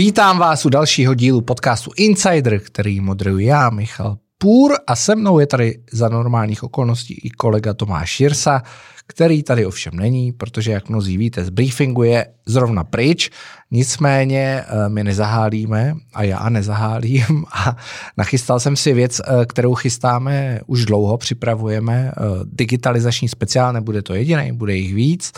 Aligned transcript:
Vítám 0.00 0.38
vás 0.38 0.66
u 0.66 0.68
dalšího 0.68 1.14
dílu 1.14 1.40
podcastu 1.40 1.90
Insider, 1.96 2.60
který 2.60 3.00
moderuji 3.00 3.46
já, 3.46 3.70
Michal 3.70 4.16
Půr 4.38 4.72
a 4.86 4.96
se 4.96 5.16
mnou 5.16 5.38
je 5.38 5.46
tady 5.46 5.82
za 5.92 6.08
normálních 6.08 6.62
okolností 6.62 7.20
i 7.24 7.30
kolega 7.30 7.74
Tomáš 7.74 8.20
Jirsa, 8.20 8.62
který 9.06 9.42
tady 9.42 9.66
ovšem 9.66 9.92
není, 9.96 10.32
protože 10.32 10.72
jak 10.72 10.88
mnozí 10.88 11.16
víte, 11.16 11.44
z 11.44 11.50
briefingu 11.50 12.02
je 12.02 12.26
zrovna 12.46 12.84
pryč, 12.84 13.30
nicméně 13.70 14.64
eh, 14.66 14.88
my 14.88 15.04
nezahálíme 15.04 15.94
a 16.14 16.22
já 16.22 16.48
nezahálím. 16.48 17.44
A 17.52 17.76
nachystal 18.16 18.60
jsem 18.60 18.76
si 18.76 18.92
věc, 18.92 19.20
eh, 19.20 19.46
kterou 19.46 19.74
chystáme 19.74 20.60
už 20.66 20.84
dlouho, 20.84 21.18
připravujeme 21.18 22.12
eh, 22.16 22.22
digitalizační 22.44 23.28
speciál, 23.28 23.72
nebude 23.72 24.02
to 24.02 24.14
jediný, 24.14 24.52
bude 24.52 24.74
jich 24.74 24.94
víc 24.94 25.32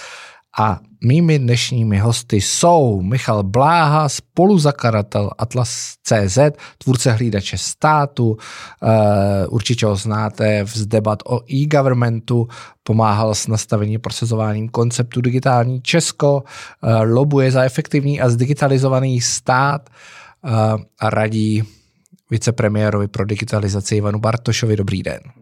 a 0.59 0.81
mými 1.05 1.39
dnešními 1.39 1.99
hosty 1.99 2.41
jsou 2.41 3.03
Michal 3.03 3.43
Bláha, 3.43 4.09
spoluzakladatel 4.09 5.31
Atlas.cz, 5.39 6.39
tvůrce 6.79 7.13
hlídače 7.13 7.59
státu, 7.59 8.37
eh, 8.83 9.47
určitě 9.47 9.87
ho 9.87 9.97
znáte 9.97 10.65
z 10.67 10.87
debat 10.87 11.19
o 11.27 11.41
e-governmentu, 11.53 12.49
pomáhal 12.83 13.35
s 13.35 13.47
nastavením 13.47 14.01
procesováním 14.01 14.69
konceptu 14.69 15.21
digitální 15.21 15.83
Česko, 15.83 16.43
eh, 16.83 16.97
lobuje 16.97 17.51
za 17.51 17.63
efektivní 17.63 18.21
a 18.21 18.29
zdigitalizovaný 18.29 19.21
stát 19.21 19.91
eh, 20.45 20.51
a 20.99 21.11
radí 21.11 21.63
vicepremiérovi 22.31 23.09
pro 23.09 23.25
digitalizaci 23.25 23.97
Ivanu 23.97 24.19
Bartošovi. 24.19 24.77
Dobrý 24.77 25.03
den. 25.03 25.42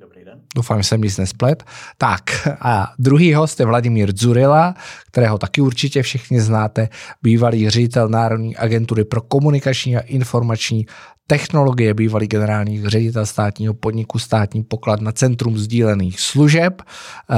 Doufám, 0.56 0.78
že 0.78 0.88
jsem 0.88 1.00
nic 1.00 1.18
nesplet. 1.18 1.64
Tak 1.98 2.22
a 2.60 2.92
druhý 2.98 3.34
host 3.34 3.60
je 3.60 3.66
Vladimír 3.66 4.12
Dzurila, 4.12 4.74
kterého 5.06 5.38
taky 5.38 5.60
určitě 5.60 6.02
všichni 6.02 6.40
znáte, 6.40 6.88
bývalý 7.22 7.70
ředitel 7.70 8.08
Národní 8.08 8.56
agentury 8.56 9.04
pro 9.04 9.20
komunikační 9.20 9.96
a 9.96 10.00
informační 10.00 10.86
technologie, 11.26 11.94
bývalý 11.94 12.26
generální 12.26 12.88
ředitel 12.88 13.26
státního 13.26 13.74
podniku 13.74 14.18
státní 14.18 14.62
poklad 14.62 15.00
na 15.00 15.12
Centrum 15.12 15.58
sdílených 15.58 16.20
služeb, 16.20 16.82
eh, 16.82 17.36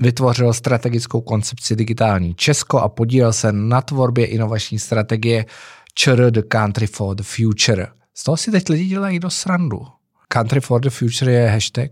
vytvořil 0.00 0.52
strategickou 0.52 1.20
koncepci 1.20 1.76
digitální 1.76 2.34
Česko 2.34 2.78
a 2.78 2.88
podílel 2.88 3.32
se 3.32 3.52
na 3.52 3.80
tvorbě 3.80 4.26
inovační 4.26 4.78
strategie 4.78 5.46
ČR 5.94 6.30
The 6.30 6.42
Country 6.48 6.86
for 6.86 7.16
the 7.16 7.22
Future. 7.22 7.86
Z 8.14 8.24
toho 8.24 8.36
si 8.36 8.50
teď 8.50 8.68
lidi 8.68 8.84
dělají 8.84 9.18
do 9.18 9.30
srandu. 9.30 9.86
Country 10.28 10.60
for 10.60 10.80
the 10.80 10.90
Future 10.90 11.32
je 11.32 11.48
hashtag, 11.48 11.90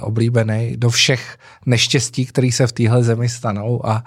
oblíbený 0.00 0.76
do 0.76 0.90
všech 0.90 1.38
neštěstí, 1.66 2.26
které 2.26 2.52
se 2.52 2.66
v 2.66 2.72
téhle 2.72 3.02
zemi 3.02 3.28
stanou 3.28 3.86
a 3.86 4.04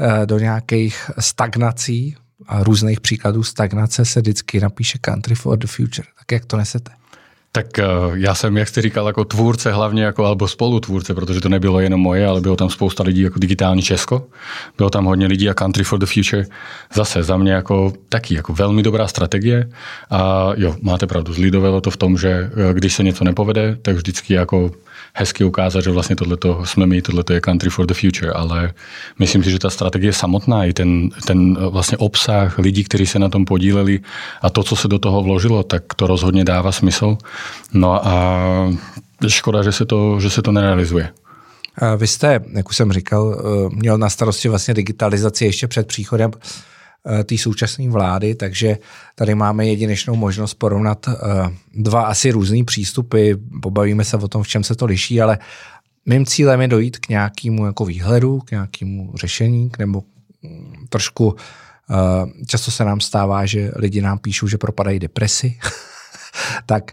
eh, 0.00 0.26
do 0.26 0.38
nějakých 0.38 1.10
stagnací 1.18 2.16
a 2.46 2.62
různých 2.62 3.00
příkladů 3.00 3.42
stagnace 3.42 4.04
se 4.04 4.20
vždycky 4.20 4.60
napíše 4.60 4.98
Country 5.00 5.34
for 5.34 5.58
the 5.58 5.66
Future. 5.66 6.08
Tak 6.18 6.32
jak 6.32 6.44
to 6.44 6.56
nesete? 6.56 6.92
Tak 7.52 7.66
uh, 7.78 8.14
já 8.14 8.34
jsem, 8.34 8.56
jak 8.56 8.68
jste 8.68 8.82
říkal, 8.82 9.06
jako 9.06 9.24
tvůrce 9.24 9.72
hlavně, 9.72 10.04
jako, 10.04 10.24
alebo 10.24 10.48
spolutvůrce, 10.48 11.14
protože 11.14 11.40
to 11.40 11.48
nebylo 11.48 11.80
jenom 11.80 12.00
moje, 12.00 12.26
ale 12.26 12.40
bylo 12.40 12.56
tam 12.56 12.70
spousta 12.70 13.02
lidí 13.02 13.20
jako 13.20 13.38
digitální 13.38 13.82
Česko. 13.82 14.26
Bylo 14.76 14.90
tam 14.90 15.04
hodně 15.04 15.26
lidí 15.26 15.48
a 15.50 15.54
Country 15.54 15.84
for 15.84 15.98
the 15.98 16.06
Future. 16.06 16.44
Zase 16.94 17.22
za 17.22 17.36
mě 17.36 17.52
jako 17.52 17.92
taky 18.08 18.34
jako 18.34 18.52
velmi 18.52 18.82
dobrá 18.82 19.08
strategie. 19.08 19.70
A 20.10 20.50
jo, 20.56 20.76
máte 20.82 21.06
pravdu, 21.06 21.32
zlidovalo 21.32 21.80
to 21.80 21.90
v 21.90 21.96
tom, 21.96 22.18
že 22.18 22.50
když 22.72 22.94
se 22.94 23.02
něco 23.02 23.24
nepovede, 23.24 23.76
tak 23.82 23.96
vždycky 23.96 24.34
jako 24.34 24.70
hezky 25.14 25.44
ukázat, 25.44 25.80
že 25.80 25.90
vlastně 25.90 26.16
tohleto 26.16 26.66
jsme 26.66 26.86
my, 26.86 27.02
tohleto 27.02 27.32
je 27.32 27.40
country 27.40 27.70
for 27.70 27.86
the 27.86 27.94
future, 27.94 28.32
ale 28.32 28.72
myslím 29.18 29.44
si, 29.44 29.50
že 29.50 29.58
ta 29.58 29.70
strategie 29.70 30.12
samotná, 30.12 30.64
i 30.64 30.72
ten, 30.72 31.10
ten 31.26 31.70
vlastně 31.70 31.98
obsah 31.98 32.58
lidí, 32.58 32.84
kteří 32.84 33.06
se 33.06 33.18
na 33.18 33.28
tom 33.28 33.44
podíleli 33.44 34.00
a 34.42 34.50
to, 34.50 34.62
co 34.62 34.76
se 34.76 34.88
do 34.88 34.98
toho 34.98 35.22
vložilo, 35.22 35.62
tak 35.62 35.82
to 35.96 36.06
rozhodně 36.06 36.44
dává 36.44 36.72
smysl. 36.72 37.16
No 37.72 38.06
a 38.06 38.72
škoda, 39.28 39.62
že 39.62 39.72
se 39.72 39.86
to, 39.86 40.20
že 40.20 40.30
se 40.30 40.42
to 40.42 40.52
nerealizuje. 40.52 41.08
Vy 41.96 42.06
jste, 42.06 42.40
jak 42.52 42.68
už 42.68 42.76
jsem 42.76 42.92
říkal, 42.92 43.36
eh, 43.38 43.76
měl 43.76 43.98
na 43.98 44.10
starosti 44.10 44.48
vlastně 44.48 44.74
digitalizaci 44.74 45.44
ještě 45.44 45.66
před 45.66 45.86
příchodem 45.86 46.30
Eh, 46.30 46.77
té 47.24 47.38
současné 47.38 47.90
vlády, 47.90 48.34
takže 48.34 48.78
tady 49.14 49.34
máme 49.34 49.66
jedinečnou 49.66 50.16
možnost 50.16 50.54
porovnat 50.54 51.08
eh, 51.08 51.14
dva 51.74 52.02
asi 52.02 52.30
různý 52.30 52.64
přístupy, 52.64 53.32
pobavíme 53.62 54.04
se 54.04 54.16
o 54.16 54.28
tom, 54.28 54.42
v 54.42 54.48
čem 54.48 54.64
se 54.64 54.74
to 54.74 54.86
liší, 54.86 55.20
ale 55.20 55.38
mým 56.06 56.26
cílem 56.26 56.60
je 56.60 56.68
dojít 56.68 56.98
k 56.98 57.08
nějakému 57.08 57.66
jako 57.66 57.84
výhledu, 57.84 58.38
k 58.40 58.50
nějakému 58.50 59.12
řešení, 59.16 59.70
nebo 59.78 60.02
mm, 60.42 60.86
trošku 60.88 61.36
eh, 61.90 62.44
často 62.46 62.70
se 62.70 62.84
nám 62.84 63.00
stává, 63.00 63.46
že 63.46 63.72
lidi 63.76 64.00
nám 64.00 64.18
píšou, 64.18 64.46
že 64.48 64.58
propadají 64.58 64.98
depresi. 64.98 65.58
tak 66.66 66.92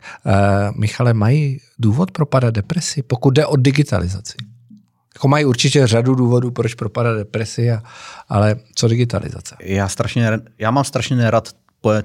Michale, 0.76 1.14
mají 1.14 1.60
důvod 1.80 2.12
propadat 2.12 2.54
depresi, 2.54 3.04
pokud 3.04 3.32
jde 3.32 3.46
o 3.46 3.56
digitalizaci? 3.56 4.55
Jako 5.16 5.28
mají 5.28 5.46
určitě 5.46 5.88
řadu 5.88 6.16
důvodů, 6.16 6.52
proč 6.52 6.74
propadat 6.74 7.18
depresi, 7.18 7.72
a, 7.72 7.84
ale 8.30 8.56
co 8.76 8.88
digitalizace? 8.88 9.56
Já, 9.60 9.88
strašně, 9.88 10.40
já 10.58 10.72
mám 10.72 10.84
strašně 10.84 11.16
nerad 11.16 11.50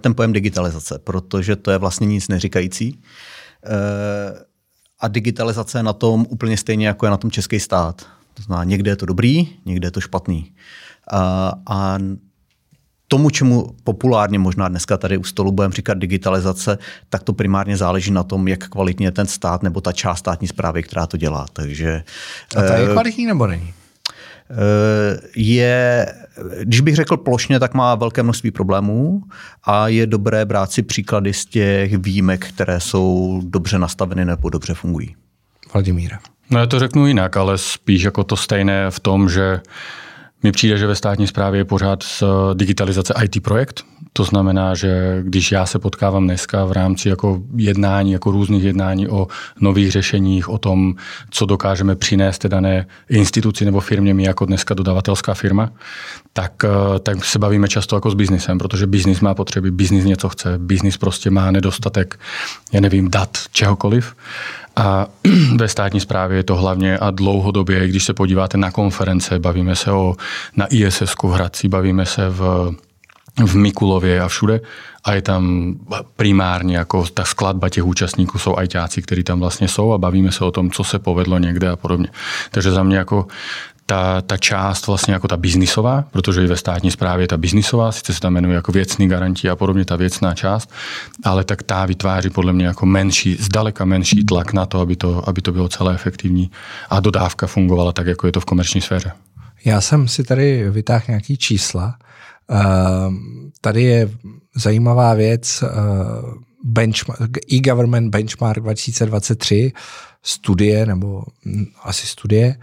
ten 0.00 0.14
pojem 0.14 0.32
digitalizace, 0.32 0.98
protože 0.98 1.56
to 1.56 1.70
je 1.70 1.78
vlastně 1.78 2.06
nic 2.06 2.28
neříkající. 2.28 3.00
E, 3.64 3.78
a 5.00 5.08
digitalizace 5.08 5.78
je 5.78 5.82
na 5.82 5.92
tom 5.92 6.26
úplně 6.28 6.56
stejně, 6.56 6.86
jako 6.86 7.06
je 7.06 7.10
na 7.10 7.16
tom 7.16 7.30
český 7.30 7.60
stát. 7.60 8.06
To 8.34 8.42
znamená, 8.42 8.64
někde 8.64 8.90
je 8.90 8.96
to 8.96 9.06
dobrý, 9.06 9.48
někde 9.64 9.86
je 9.86 9.90
to 9.90 10.00
špatný. 10.00 10.52
A, 11.12 11.52
a 11.66 11.98
tomu, 13.10 13.30
čemu 13.30 13.74
populárně 13.84 14.38
možná 14.38 14.68
dneska 14.68 14.96
tady 14.96 15.16
u 15.18 15.24
stolu 15.24 15.52
budeme 15.52 15.74
říkat 15.74 15.98
digitalizace, 15.98 16.78
tak 17.08 17.22
to 17.22 17.32
primárně 17.32 17.76
záleží 17.76 18.10
na 18.10 18.22
tom, 18.22 18.48
jak 18.48 18.68
kvalitně 18.68 19.06
je 19.06 19.10
ten 19.10 19.26
stát 19.26 19.62
nebo 19.62 19.80
ta 19.80 19.92
část 19.92 20.18
státní 20.18 20.48
zprávy, 20.48 20.82
která 20.82 21.06
to 21.06 21.16
dělá. 21.16 21.46
Takže, 21.52 22.02
A 22.56 22.62
to 22.62 22.72
je 22.72 22.88
eh, 22.88 22.92
kvalitní 22.92 23.26
nebo 23.26 23.46
není? 23.46 23.74
Eh, 24.50 25.20
je, 25.36 26.06
když 26.62 26.80
bych 26.80 26.96
řekl 26.96 27.16
plošně, 27.16 27.60
tak 27.60 27.74
má 27.74 27.94
velké 27.94 28.22
množství 28.22 28.50
problémů 28.50 29.22
a 29.64 29.88
je 29.88 30.06
dobré 30.06 30.44
brát 30.44 30.72
si 30.72 30.82
příklady 30.82 31.32
z 31.32 31.46
těch 31.46 31.98
výjimek, 31.98 32.46
které 32.46 32.80
jsou 32.80 33.40
dobře 33.44 33.78
nastaveny 33.78 34.24
nebo 34.24 34.50
dobře 34.50 34.74
fungují. 34.74 35.16
Vladimíra. 35.72 36.18
No 36.50 36.58
já 36.58 36.66
to 36.66 36.78
řeknu 36.78 37.06
jinak, 37.06 37.36
ale 37.36 37.58
spíš 37.58 38.02
jako 38.02 38.24
to 38.24 38.36
stejné 38.36 38.90
v 38.90 39.00
tom, 39.00 39.28
že 39.28 39.60
mi 40.42 40.52
přijde, 40.52 40.78
že 40.78 40.86
ve 40.86 40.94
státní 40.94 41.26
správě 41.26 41.60
je 41.60 41.64
pořád 41.64 42.04
digitalizace 42.54 43.14
IT 43.24 43.42
projekt. 43.42 43.84
To 44.12 44.24
znamená, 44.24 44.74
že 44.74 45.20
když 45.22 45.52
já 45.52 45.66
se 45.66 45.78
potkávám 45.78 46.24
dneska 46.24 46.64
v 46.64 46.72
rámci 46.72 47.08
jako 47.08 47.42
jednání, 47.56 48.12
jako 48.12 48.30
různých 48.30 48.64
jednání 48.64 49.08
o 49.08 49.26
nových 49.60 49.92
řešeních, 49.92 50.48
o 50.48 50.58
tom, 50.58 50.94
co 51.30 51.46
dokážeme 51.46 51.96
přinést 51.96 52.38
té 52.38 52.48
dané 52.48 52.86
instituci 53.08 53.64
nebo 53.64 53.80
firmě, 53.80 54.14
my 54.14 54.22
jako 54.22 54.44
dneska 54.44 54.74
dodavatelská 54.74 55.34
firma, 55.34 55.72
tak, 56.32 56.52
eh, 56.64 56.98
tak 56.98 57.24
se 57.24 57.38
bavíme 57.38 57.68
často 57.68 57.96
jako 57.96 58.10
s 58.10 58.14
biznisem, 58.14 58.58
protože 58.58 58.86
biznis 58.86 59.20
má 59.20 59.34
potřeby, 59.34 59.70
biznis 59.70 60.04
něco 60.04 60.28
chce, 60.28 60.58
biznis 60.58 60.96
prostě 60.96 61.30
má 61.30 61.50
nedostatek, 61.50 62.20
já 62.72 62.80
nevím, 62.80 63.10
dat, 63.10 63.38
čehokoliv. 63.52 64.14
A 64.80 65.06
ve 65.56 65.68
státní 65.68 66.00
správě 66.00 66.36
je 66.38 66.42
to 66.42 66.56
hlavně 66.56 66.98
a 66.98 67.10
dlouhodobě, 67.10 67.88
když 67.88 68.04
se 68.04 68.14
podíváte 68.14 68.58
na 68.58 68.70
konference, 68.70 69.38
bavíme 69.38 69.76
se 69.76 69.92
o, 69.92 70.14
na 70.56 70.66
ISS 70.70 71.14
v 71.22 71.24
Hradci, 71.24 71.68
bavíme 71.68 72.06
se 72.06 72.28
v, 72.28 72.72
v 73.46 73.56
Mikulově 73.56 74.20
a 74.20 74.28
všude 74.28 74.60
a 75.04 75.12
je 75.12 75.22
tam 75.22 75.74
primárně 76.16 76.76
jako 76.76 77.06
ta 77.14 77.24
skladba 77.24 77.68
těch 77.68 77.84
účastníků 77.84 78.38
jsou 78.38 78.56
ajťáci, 78.56 79.02
kteří 79.02 79.24
tam 79.24 79.40
vlastně 79.40 79.68
jsou 79.68 79.92
a 79.92 79.98
bavíme 79.98 80.32
se 80.32 80.44
o 80.44 80.50
tom, 80.50 80.70
co 80.70 80.84
se 80.84 80.98
povedlo 80.98 81.38
někde 81.38 81.68
a 81.68 81.76
podobně. 81.76 82.08
Takže 82.50 82.70
za 82.70 82.82
mě 82.82 82.96
jako 82.96 83.26
ta, 83.90 84.22
ta 84.22 84.36
část 84.36 84.86
vlastně 84.86 85.14
jako 85.14 85.28
ta 85.28 85.36
biznisová, 85.36 86.04
protože 86.10 86.44
i 86.44 86.46
ve 86.46 86.56
státní 86.56 86.90
správě 86.90 87.26
ta 87.26 87.36
biznisová, 87.36 87.92
sice 87.92 88.14
se 88.14 88.20
tam 88.20 88.32
jmenuje 88.32 88.54
jako 88.54 88.72
věcný 88.72 89.08
garantí 89.08 89.48
a 89.48 89.56
podobně 89.56 89.84
ta 89.84 89.96
věcná 89.96 90.34
část, 90.34 90.70
ale 91.24 91.44
tak 91.44 91.62
ta 91.62 91.86
vytváří 91.86 92.30
podle 92.30 92.52
mě 92.52 92.66
jako 92.66 92.86
menší, 92.86 93.36
zdaleka 93.40 93.84
menší 93.84 94.24
tlak 94.24 94.52
na 94.52 94.66
to, 94.66 94.80
aby 94.80 94.96
to, 94.96 95.28
aby 95.28 95.42
to 95.42 95.52
bylo 95.52 95.68
celé 95.68 95.94
efektivní 95.94 96.50
a 96.90 97.00
dodávka 97.00 97.46
fungovala 97.46 97.92
tak, 97.92 98.06
jako 98.06 98.26
je 98.26 98.32
to 98.32 98.40
v 98.40 98.44
komerční 98.44 98.80
sféře. 98.80 99.12
Já 99.64 99.80
jsem 99.80 100.08
si 100.08 100.24
tady 100.24 100.70
vytáhl 100.70 101.04
nějaký 101.08 101.36
čísla. 101.36 101.94
Uh, 102.50 103.14
tady 103.60 103.82
je 103.82 104.10
zajímavá 104.56 105.14
věc, 105.14 105.62
uh, 105.62 105.68
benchmark, 106.64 107.52
e-government 107.52 108.10
benchmark 108.10 108.62
2023, 108.62 109.72
studie, 110.22 110.86
nebo 110.86 111.22
hm, 111.44 111.64
asi 111.82 112.06
studie, 112.06 112.56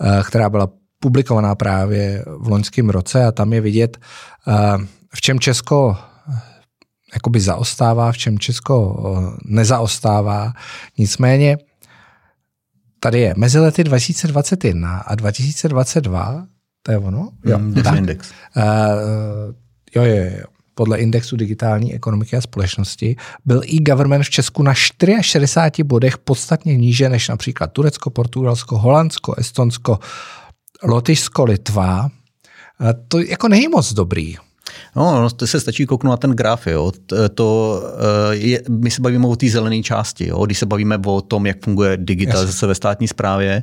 eh, 0.00 0.22
která 0.26 0.50
byla 0.50 0.68
publikovaná 1.00 1.54
právě 1.54 2.24
v 2.38 2.48
loňském 2.48 2.90
roce 2.90 3.24
a 3.24 3.32
tam 3.32 3.52
je 3.52 3.60
vidět, 3.60 3.98
eh, 4.48 4.52
v 5.14 5.20
čem 5.20 5.40
Česko 5.40 5.96
eh, 5.96 6.40
jakoby 7.14 7.40
zaostává, 7.40 8.12
v 8.12 8.18
čem 8.18 8.38
Česko 8.38 9.36
nezaostává. 9.44 10.52
Nicméně 10.98 11.58
tady 13.00 13.20
je 13.20 13.34
mezi 13.36 13.58
lety 13.58 13.84
2021 13.84 14.98
a 14.98 15.14
2022, 15.14 16.46
to 16.82 16.92
je 16.92 16.98
ono? 16.98 17.30
Jo, 17.44 17.58
mm, 17.58 17.82
index. 17.96 18.30
Uh, 18.56 18.62
jo, 19.94 20.04
jo, 20.04 20.24
jo. 20.38 20.53
Podle 20.74 20.98
indexu 20.98 21.36
digitální 21.36 21.94
ekonomiky 21.94 22.36
a 22.36 22.40
společnosti, 22.40 23.16
byl 23.44 23.62
e-government 23.74 24.24
v 24.24 24.30
Česku 24.30 24.62
na 24.62 24.74
64 24.74 25.84
bodech 25.84 26.18
podstatně 26.18 26.76
níže 26.76 27.08
než 27.08 27.28
například 27.28 27.72
Turecko, 27.72 28.10
Portugalsko, 28.10 28.78
Holandsko, 28.78 29.34
Estonsko, 29.34 29.98
Lotyšsko, 30.82 31.44
Litva. 31.44 32.08
To 33.08 33.18
jako 33.18 33.48
není 33.48 33.68
moc 33.68 33.92
dobrý. 33.92 34.36
No, 34.96 35.20
no, 35.20 35.30
to 35.30 35.46
se 35.46 35.60
stačí 35.60 35.86
kouknout 35.86 36.10
na 36.10 36.16
ten 36.16 36.30
graf. 36.30 36.66
Jo. 36.66 36.92
To, 37.34 37.82
eh, 38.30 38.36
je, 38.36 38.62
my 38.68 38.90
se 38.90 39.02
bavíme 39.02 39.26
o 39.26 39.36
té 39.36 39.48
zelené 39.48 39.82
části. 39.82 40.28
Jo. 40.28 40.46
Když 40.46 40.58
se 40.58 40.66
bavíme 40.66 40.98
o 41.06 41.20
tom, 41.20 41.46
jak 41.46 41.64
funguje 41.64 41.96
digitalizace 41.96 42.66
ve 42.66 42.74
státní 42.74 43.08
správě, 43.08 43.62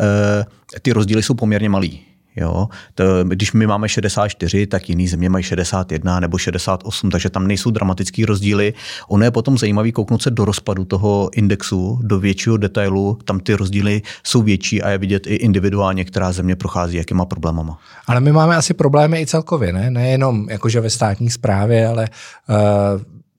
eh, 0.00 0.44
ty 0.82 0.92
rozdíly 0.92 1.22
jsou 1.22 1.34
poměrně 1.34 1.68
malý. 1.68 2.00
Jo? 2.36 2.68
To, 2.94 3.04
když 3.24 3.52
my 3.52 3.66
máme 3.66 3.88
64, 3.88 4.66
tak 4.66 4.88
jiný 4.88 5.08
země 5.08 5.30
mají 5.30 5.44
61 5.44 6.20
nebo 6.20 6.38
68, 6.38 7.10
takže 7.10 7.30
tam 7.30 7.46
nejsou 7.46 7.70
dramatické 7.70 8.26
rozdíly. 8.26 8.74
Ono 9.08 9.24
je 9.24 9.30
potom 9.30 9.58
zajímavý 9.58 9.92
kouknout 9.92 10.22
se 10.22 10.30
do 10.30 10.44
rozpadu 10.44 10.84
toho 10.84 11.30
indexu, 11.32 12.00
do 12.02 12.18
většího 12.18 12.56
detailu, 12.56 13.18
tam 13.24 13.40
ty 13.40 13.54
rozdíly 13.54 14.02
jsou 14.24 14.42
větší 14.42 14.82
a 14.82 14.90
je 14.90 14.98
vidět 14.98 15.26
i 15.26 15.34
individuálně, 15.34 16.04
která 16.04 16.32
země 16.32 16.56
prochází 16.56 16.96
jakýma 16.96 17.24
problémama. 17.24 17.78
Ale 18.06 18.20
my 18.20 18.32
máme 18.32 18.56
asi 18.56 18.74
problémy 18.74 19.20
i 19.20 19.26
celkově, 19.26 19.72
ne? 19.72 19.90
Nejenom 19.90 20.50
jakože 20.50 20.80
ve 20.80 20.90
státní 20.90 21.30
správě, 21.30 21.88
ale 21.88 22.08
uh, 22.48 22.56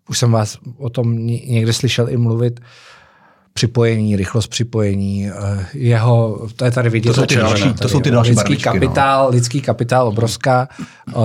už 0.09 0.17
jsem 0.17 0.31
vás 0.31 0.57
o 0.77 0.89
tom 0.89 1.25
někde 1.27 1.73
slyšel 1.73 2.09
i 2.09 2.17
mluvit, 2.17 2.59
uh, 2.59 2.65
připojení, 3.57 4.15
rychlost 4.15 4.48
připojení, 4.48 5.30
eh, 5.30 5.65
jeho, 5.74 6.48
to 6.56 6.65
je 6.65 6.71
tady 6.71 6.89
vidět. 6.89 7.09
To 7.09 7.13
jsou 7.13 7.25
ty 7.25 7.36
další, 7.36 7.63
tady, 7.63 7.74
to 7.74 7.89
jsou 7.89 8.00
ty 8.00 8.12
další 8.12 8.30
lidský 8.30 8.44
barvičky, 8.44 8.69
no. 8.69 8.74
kapitál, 8.74 9.24
no. 9.25 9.30
lidský 9.30 9.62
kapitál 9.62 10.07
obrovská. 10.07 10.68
Uh, 11.15 11.24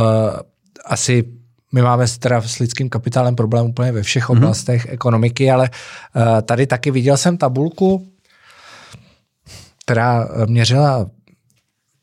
asi 0.85 1.25
my 1.73 1.83
máme 1.83 2.05
teda 2.19 2.43
s 2.43 2.59
lidským 2.59 2.89
kapitálem 2.89 3.37
problém 3.37 3.67
úplně 3.67 3.93
ve 3.93 4.03
všech 4.03 4.25
mm-hmm. 4.25 4.37
oblastech 4.37 4.87
ekonomiky, 4.91 5.51
ale 5.51 5.71
uh, 5.71 6.41
tady 6.43 6.67
taky 6.67 6.91
viděl 6.91 7.17
jsem 7.17 7.37
tabulku, 7.37 8.09
která 9.85 10.29
měřila 10.47 11.07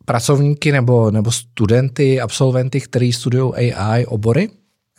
pracovníky 0.06 0.72
nebo, 0.72 1.12
nebo 1.12 1.32
studenty, 1.32 2.22
absolventy, 2.22 2.82
kteří 2.82 3.14
studují 3.14 3.74
AI 3.74 4.06
obory 4.06 4.50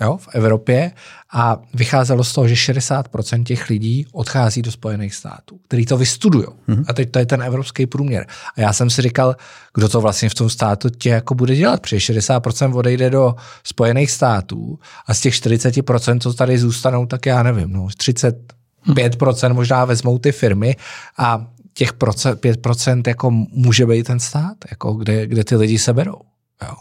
jo, 0.00 0.16
v 0.16 0.28
Evropě 0.32 0.92
a 1.32 1.58
vycházelo 1.74 2.24
z 2.24 2.32
toho, 2.32 2.48
že 2.48 2.54
60% 2.54 3.44
těch 3.44 3.68
lidí 3.68 4.06
odchází 4.12 4.62
do 4.62 4.72
Spojených 4.72 5.14
států, 5.14 5.60
který 5.68 5.86
to 5.86 5.96
vystudují. 5.96 6.46
Mm-hmm. 6.46 6.84
A 6.88 6.92
teď 6.92 7.10
to 7.10 7.18
je 7.18 7.26
ten 7.26 7.42
evropský 7.42 7.86
průměr. 7.86 8.26
A 8.56 8.60
já 8.60 8.72
jsem 8.72 8.90
si 8.90 9.02
říkal, 9.02 9.36
kdo 9.74 9.88
to 9.88 10.00
vlastně 10.00 10.28
v 10.28 10.34
tom 10.34 10.50
státu 10.50 10.88
tě 10.88 11.08
jako 11.08 11.34
bude 11.34 11.56
dělat, 11.56 11.80
protože 11.80 11.96
60% 11.96 12.76
odejde 12.76 13.10
do 13.10 13.34
Spojených 13.64 14.10
států 14.10 14.78
a 15.06 15.14
z 15.14 15.20
těch 15.20 15.34
40%, 15.34 16.20
co 16.20 16.34
tady 16.34 16.58
zůstanou, 16.58 17.06
tak 17.06 17.26
já 17.26 17.42
nevím, 17.42 17.72
no, 17.72 17.86
35% 17.86 19.54
možná 19.54 19.84
vezmou 19.84 20.18
ty 20.18 20.32
firmy 20.32 20.76
a 21.18 21.46
těch 21.74 21.92
procent, 21.92 22.40
5% 22.40 23.02
jako 23.06 23.30
může 23.30 23.86
být 23.86 24.06
ten 24.06 24.20
stát, 24.20 24.56
jako 24.70 24.92
kde, 24.92 25.26
kde 25.26 25.44
ty 25.44 25.56
lidi 25.56 25.78
se 25.78 25.92
berou. 25.92 26.20
Jo. 26.62 26.74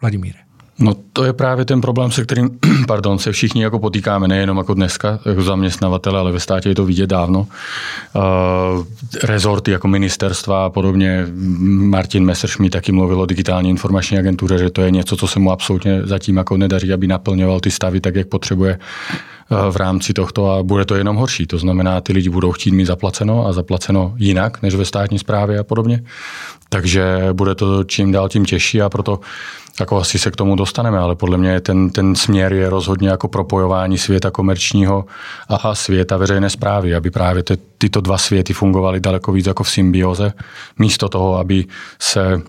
Vladimíre. 0.00 0.49
No 0.80 0.94
to 1.12 1.24
je 1.24 1.32
právě 1.32 1.64
ten 1.64 1.80
problém, 1.80 2.10
se 2.10 2.22
kterým 2.22 2.58
pardon, 2.86 3.18
se 3.18 3.32
všichni 3.32 3.62
jako 3.62 3.78
potýkáme, 3.78 4.28
nejenom 4.28 4.58
jako 4.58 4.74
dneska, 4.74 5.18
jako 5.26 5.42
zaměstnavatele, 5.42 6.18
ale 6.18 6.32
ve 6.32 6.40
státě 6.40 6.68
je 6.68 6.74
to 6.74 6.84
vidět 6.84 7.06
dávno. 7.06 7.40
Uh, 7.40 8.84
rezorty 9.22 9.70
jako 9.70 9.88
ministerstva 9.88 10.66
a 10.66 10.70
podobně. 10.70 11.26
Martin 11.68 12.24
Messerschmidt 12.24 12.72
taky 12.72 12.92
mluvil 12.92 13.20
o 13.20 13.26
digitální 13.26 13.70
informační 13.70 14.18
agentuře, 14.18 14.58
že 14.58 14.70
to 14.70 14.82
je 14.82 14.90
něco, 14.90 15.16
co 15.16 15.26
se 15.26 15.38
mu 15.38 15.50
absolutně 15.50 16.02
zatím 16.04 16.36
jako 16.36 16.56
nedaří, 16.56 16.92
aby 16.92 17.06
naplňoval 17.06 17.60
ty 17.60 17.70
stavy 17.70 18.00
tak, 18.00 18.14
jak 18.14 18.28
potřebuje 18.28 18.78
v 19.70 19.76
rámci 19.76 20.12
tohto 20.12 20.50
a 20.50 20.62
bude 20.62 20.84
to 20.84 20.94
jenom 20.94 21.16
horší. 21.16 21.46
To 21.46 21.58
znamená, 21.58 22.00
ty 22.00 22.12
lidi 22.12 22.30
budou 22.30 22.52
chtít 22.52 22.70
mít 22.70 22.84
zaplaceno 22.84 23.46
a 23.46 23.52
zaplaceno 23.52 24.14
jinak 24.16 24.62
než 24.62 24.74
ve 24.74 24.84
státní 24.84 25.18
správě 25.18 25.58
a 25.58 25.64
podobně. 25.64 26.02
Takže 26.68 27.28
bude 27.32 27.54
to 27.54 27.84
čím 27.84 28.12
dál 28.12 28.28
tím 28.28 28.44
těžší 28.44 28.82
a 28.82 28.88
proto 28.88 29.20
jako 29.80 29.96
asi 29.96 30.18
se 30.18 30.30
k 30.30 30.36
tomu 30.36 30.56
dostaneme, 30.56 30.98
ale 30.98 31.14
podle 31.14 31.38
mě 31.38 31.60
ten, 31.60 31.90
ten 31.90 32.14
směr 32.14 32.52
je 32.52 32.70
rozhodně 32.70 33.08
jako 33.08 33.28
propojování 33.28 33.98
světa 33.98 34.30
komerčního 34.30 35.04
a 35.48 35.74
světa 35.74 36.16
veřejné 36.16 36.50
zprávy, 36.50 36.94
aby 36.94 37.10
právě 37.10 37.42
ty, 37.42 37.58
tyto 37.78 38.00
dva 38.00 38.18
světy 38.18 38.52
fungovaly 38.52 39.00
daleko 39.00 39.32
víc 39.32 39.46
jako 39.46 39.62
v 39.62 39.70
symbioze, 39.70 40.32
místo 40.78 41.08
toho, 41.08 41.38
aby 41.38 41.64
se 41.98 42.42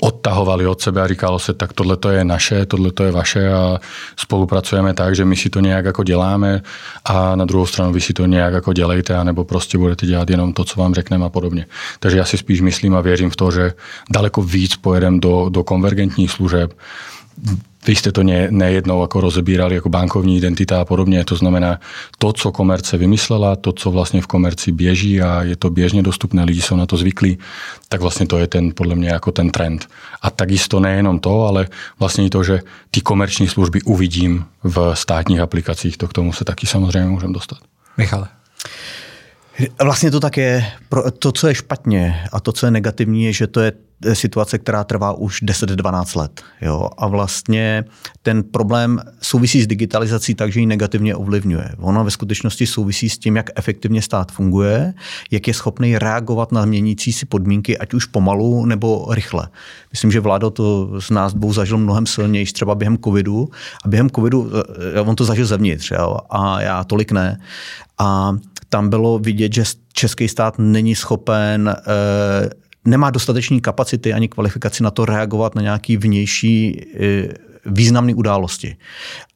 odtahovali 0.00 0.66
od 0.66 0.80
sebe 0.80 1.02
a 1.02 1.06
říkalo 1.06 1.38
se, 1.38 1.54
tak 1.54 1.72
tohle 1.72 1.96
to 1.96 2.10
je 2.10 2.24
naše, 2.24 2.66
tohle 2.66 2.92
to 2.92 3.04
je 3.04 3.10
vaše 3.10 3.52
a 3.52 3.80
spolupracujeme 4.16 4.94
tak, 4.94 5.14
že 5.14 5.24
my 5.24 5.36
si 5.36 5.50
to 5.50 5.60
nějak 5.60 5.84
jako 5.84 6.04
děláme 6.04 6.62
a 7.04 7.36
na 7.36 7.44
druhou 7.44 7.66
stranu 7.66 7.92
vy 7.92 8.00
si 8.00 8.12
to 8.12 8.26
nějak 8.26 8.52
jako 8.52 8.72
dělejte 8.72 9.16
a 9.16 9.24
nebo 9.24 9.44
prostě 9.44 9.78
budete 9.78 10.06
dělat 10.06 10.30
jenom 10.30 10.52
to, 10.52 10.64
co 10.64 10.80
vám 10.80 10.94
řekneme 10.94 11.24
a 11.24 11.28
podobně. 11.28 11.66
Takže 12.00 12.18
já 12.18 12.24
si 12.24 12.38
spíš 12.38 12.60
myslím 12.60 12.96
a 12.96 13.00
věřím 13.00 13.30
v 13.30 13.36
to, 13.36 13.50
že 13.50 13.72
daleko 14.10 14.42
víc 14.42 14.76
pojedeme 14.76 15.18
do, 15.18 15.48
do 15.48 15.64
konvergentních 15.64 16.30
služeb, 16.30 16.72
vy 17.86 17.94
jste 17.94 18.12
to 18.12 18.22
ne, 18.22 18.48
nejednou 18.50 19.00
jako 19.00 19.20
rozebírali 19.20 19.74
jako 19.74 19.88
bankovní 19.88 20.36
identita 20.36 20.80
a 20.80 20.84
podobně. 20.84 21.24
To 21.24 21.36
znamená, 21.36 21.80
to, 22.18 22.32
co 22.32 22.52
komerce 22.52 22.96
vymyslela, 22.96 23.56
to, 23.56 23.72
co 23.72 23.90
vlastně 23.90 24.20
v 24.20 24.26
komerci 24.26 24.72
běží 24.72 25.22
a 25.22 25.42
je 25.42 25.56
to 25.56 25.70
běžně 25.70 26.02
dostupné, 26.02 26.44
lidi 26.44 26.62
jsou 26.62 26.76
na 26.76 26.86
to 26.86 26.96
zvyklí, 26.96 27.38
tak 27.88 28.00
vlastně 28.00 28.26
to 28.26 28.38
je 28.38 28.46
ten, 28.46 28.72
podle 28.74 28.94
mě, 28.94 29.08
jako 29.08 29.32
ten 29.32 29.50
trend. 29.50 29.88
A 30.22 30.30
takisto 30.30 30.80
nejenom 30.80 31.18
to, 31.18 31.46
ale 31.46 31.68
vlastně 31.98 32.26
i 32.26 32.30
to, 32.30 32.44
že 32.44 32.60
ty 32.90 33.00
komerční 33.00 33.48
služby 33.48 33.82
uvidím 33.82 34.44
v 34.64 34.94
státních 34.94 35.40
aplikacích, 35.40 35.96
to 35.96 36.08
k 36.08 36.12
tomu 36.12 36.32
se 36.32 36.44
taky 36.44 36.66
samozřejmě 36.66 37.10
můžeme 37.10 37.32
dostat. 37.32 37.58
Michale. 37.96 38.28
Vlastně 39.82 40.10
to 40.10 40.20
tak 40.20 40.36
je. 40.36 40.66
To, 41.18 41.32
co 41.32 41.48
je 41.48 41.54
špatně 41.54 42.24
a 42.32 42.40
to, 42.40 42.52
co 42.52 42.66
je 42.66 42.70
negativní, 42.70 43.24
je, 43.24 43.32
že 43.32 43.46
to 43.46 43.60
je 43.60 43.72
situace, 44.12 44.58
která 44.58 44.84
trvá 44.84 45.12
už 45.12 45.42
10-12 45.42 46.18
let. 46.18 46.42
Jo? 46.62 46.88
A 46.98 47.06
vlastně 47.06 47.84
ten 48.22 48.42
problém 48.42 49.00
souvisí 49.22 49.62
s 49.62 49.66
digitalizací 49.66 50.34
tak, 50.34 50.52
že 50.52 50.60
ji 50.60 50.66
negativně 50.66 51.16
ovlivňuje. 51.16 51.70
Ono 51.78 52.04
ve 52.04 52.10
skutečnosti 52.10 52.66
souvisí 52.66 53.08
s 53.08 53.18
tím, 53.18 53.36
jak 53.36 53.50
efektivně 53.56 54.02
stát 54.02 54.32
funguje, 54.32 54.94
jak 55.30 55.48
je 55.48 55.54
schopný 55.54 55.98
reagovat 55.98 56.52
na 56.52 56.64
měnící 56.64 57.12
si 57.12 57.26
podmínky, 57.26 57.78
ať 57.78 57.94
už 57.94 58.04
pomalu 58.04 58.66
nebo 58.66 59.06
rychle. 59.10 59.48
Myslím, 59.92 60.10
že 60.10 60.20
vláda 60.20 60.50
to 60.50 61.00
z 61.00 61.10
nás 61.10 61.34
dvou 61.34 61.52
zažil 61.52 61.78
mnohem 61.78 62.06
silněji, 62.06 62.46
třeba 62.46 62.74
během 62.74 62.98
covidu. 62.98 63.48
A 63.84 63.88
během 63.88 64.10
covidu, 64.10 64.50
eh, 64.96 65.00
on 65.00 65.16
to 65.16 65.24
zažil 65.24 65.46
zevnitř, 65.46 65.90
jo? 65.90 66.16
a 66.30 66.60
já 66.60 66.84
tolik 66.84 67.12
ne. 67.12 67.40
A 67.98 68.32
tam 68.68 68.88
bylo 68.88 69.18
vidět, 69.18 69.54
že 69.54 69.64
český 69.92 70.28
stát 70.28 70.54
není 70.58 70.94
schopen 70.94 71.76
eh, 71.78 72.50
nemá 72.84 73.10
dostatečné 73.10 73.60
kapacity 73.60 74.12
ani 74.12 74.28
kvalifikaci 74.28 74.82
na 74.82 74.90
to 74.90 75.04
reagovat 75.04 75.54
na 75.54 75.62
nějaký 75.62 75.96
vnější 75.96 76.80
eh, 76.94 77.28
významné 77.66 78.14
události. 78.14 78.76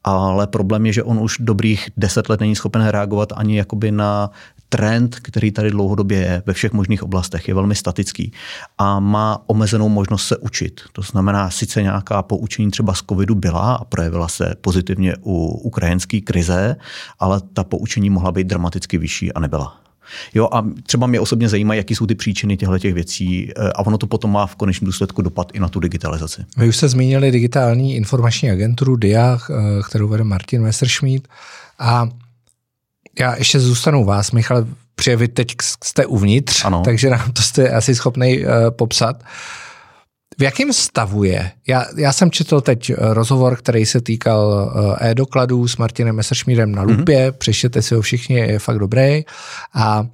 Ale 0.03 0.47
problém 0.47 0.85
je, 0.85 0.93
že 0.93 1.03
on 1.03 1.19
už 1.19 1.37
dobrých 1.39 1.89
deset 1.97 2.29
let 2.29 2.39
není 2.39 2.55
schopen 2.55 2.87
reagovat 2.87 3.33
ani 3.35 3.57
jakoby 3.57 3.91
na 3.91 4.31
trend, 4.69 5.15
který 5.21 5.51
tady 5.51 5.71
dlouhodobě 5.71 6.17
je 6.17 6.43
ve 6.45 6.53
všech 6.53 6.73
možných 6.73 7.03
oblastech, 7.03 7.47
je 7.47 7.53
velmi 7.53 7.75
statický 7.75 8.31
a 8.77 8.99
má 8.99 9.43
omezenou 9.47 9.89
možnost 9.89 10.27
se 10.27 10.37
učit. 10.37 10.81
To 10.91 11.01
znamená, 11.01 11.49
sice 11.49 11.81
nějaká 11.81 12.23
poučení 12.23 12.71
třeba 12.71 12.93
z 12.93 13.03
covidu 13.09 13.35
byla 13.35 13.75
a 13.75 13.85
projevila 13.85 14.27
se 14.27 14.55
pozitivně 14.61 15.15
u 15.21 15.47
ukrajinské 15.47 16.21
krize, 16.21 16.75
ale 17.19 17.41
ta 17.53 17.63
poučení 17.63 18.09
mohla 18.09 18.31
být 18.31 18.47
dramaticky 18.47 18.97
vyšší 18.97 19.33
a 19.33 19.39
nebyla. 19.39 19.88
Jo, 20.33 20.49
a 20.51 20.65
třeba 20.83 21.07
mě 21.07 21.19
osobně 21.19 21.49
zajímá, 21.49 21.73
jaký 21.73 21.95
jsou 21.95 22.05
ty 22.05 22.15
příčiny 22.15 22.57
těchto 22.57 22.79
těch 22.79 22.93
věcí 22.93 23.51
eh, 23.51 23.69
a 23.75 23.85
ono 23.85 23.97
to 23.97 24.07
potom 24.07 24.31
má 24.31 24.45
v 24.45 24.55
konečném 24.55 24.85
důsledku 24.85 25.21
dopad 25.21 25.51
i 25.53 25.59
na 25.59 25.69
tu 25.69 25.79
digitalizaci. 25.79 26.45
Vy 26.57 26.67
už 26.67 26.77
jste 26.77 26.89
zmínili 26.89 27.31
digitální 27.31 27.95
informační 27.95 28.51
agenturu 28.51 28.95
DIA, 28.95 29.37
eh, 29.49 29.53
kterou 29.89 30.07
vede 30.07 30.23
Martin 30.23 30.61
Messerschmidt 30.61 31.27
a 31.79 32.09
já 33.19 33.35
ještě 33.35 33.59
zůstanu 33.59 34.05
vás, 34.05 34.31
Michal, 34.31 34.65
protože 34.95 35.15
vy 35.15 35.27
teď 35.27 35.55
jste 35.83 36.05
uvnitř, 36.05 36.65
ano. 36.65 36.81
takže 36.85 37.09
nám 37.09 37.31
to 37.31 37.41
jste 37.41 37.69
asi 37.69 37.95
schopný 37.95 38.45
uh, 38.45 38.51
popsat. 38.69 39.23
V 40.39 40.41
jakém 40.41 40.73
stavu 40.73 41.23
je? 41.23 41.51
Já, 41.67 41.85
já 41.95 42.13
jsem 42.13 42.31
četl 42.31 42.61
teď 42.61 42.91
rozhovor, 42.97 43.55
který 43.55 43.85
se 43.85 44.01
týkal 44.01 44.73
e-dokladů 45.01 45.67
s 45.67 45.77
Martinem 45.77 46.15
Messerschmidtem 46.15 46.71
na 46.71 46.81
Lupě, 46.81 47.31
mm-hmm. 47.31 47.37
přečtěte 47.37 47.81
si 47.81 47.95
ho 47.95 48.01
všichni, 48.01 48.35
je 48.35 48.59
fakt 48.59 48.79
dobrý. 48.79 49.23
A 49.73 50.07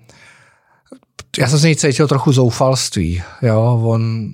já 1.39 1.47
jsem 1.47 1.59
z 1.59 1.63
něj 1.63 1.75
cítil 1.75 2.07
trochu 2.07 2.31
zoufalství. 2.31 3.23
Jo? 3.41 3.81
On 3.83 4.31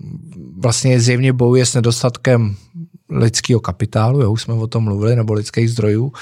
vlastně 0.57 1.00
zjevně 1.00 1.33
bojuje 1.33 1.65
s 1.65 1.74
nedostatkem 1.74 2.55
lidského 3.10 3.60
kapitálu, 3.60 4.21
jo? 4.21 4.31
už 4.31 4.41
jsme 4.41 4.53
o 4.53 4.67
tom 4.67 4.83
mluvili, 4.83 5.15
nebo 5.15 5.33
lidských 5.33 5.71
zdrojů. 5.71 6.13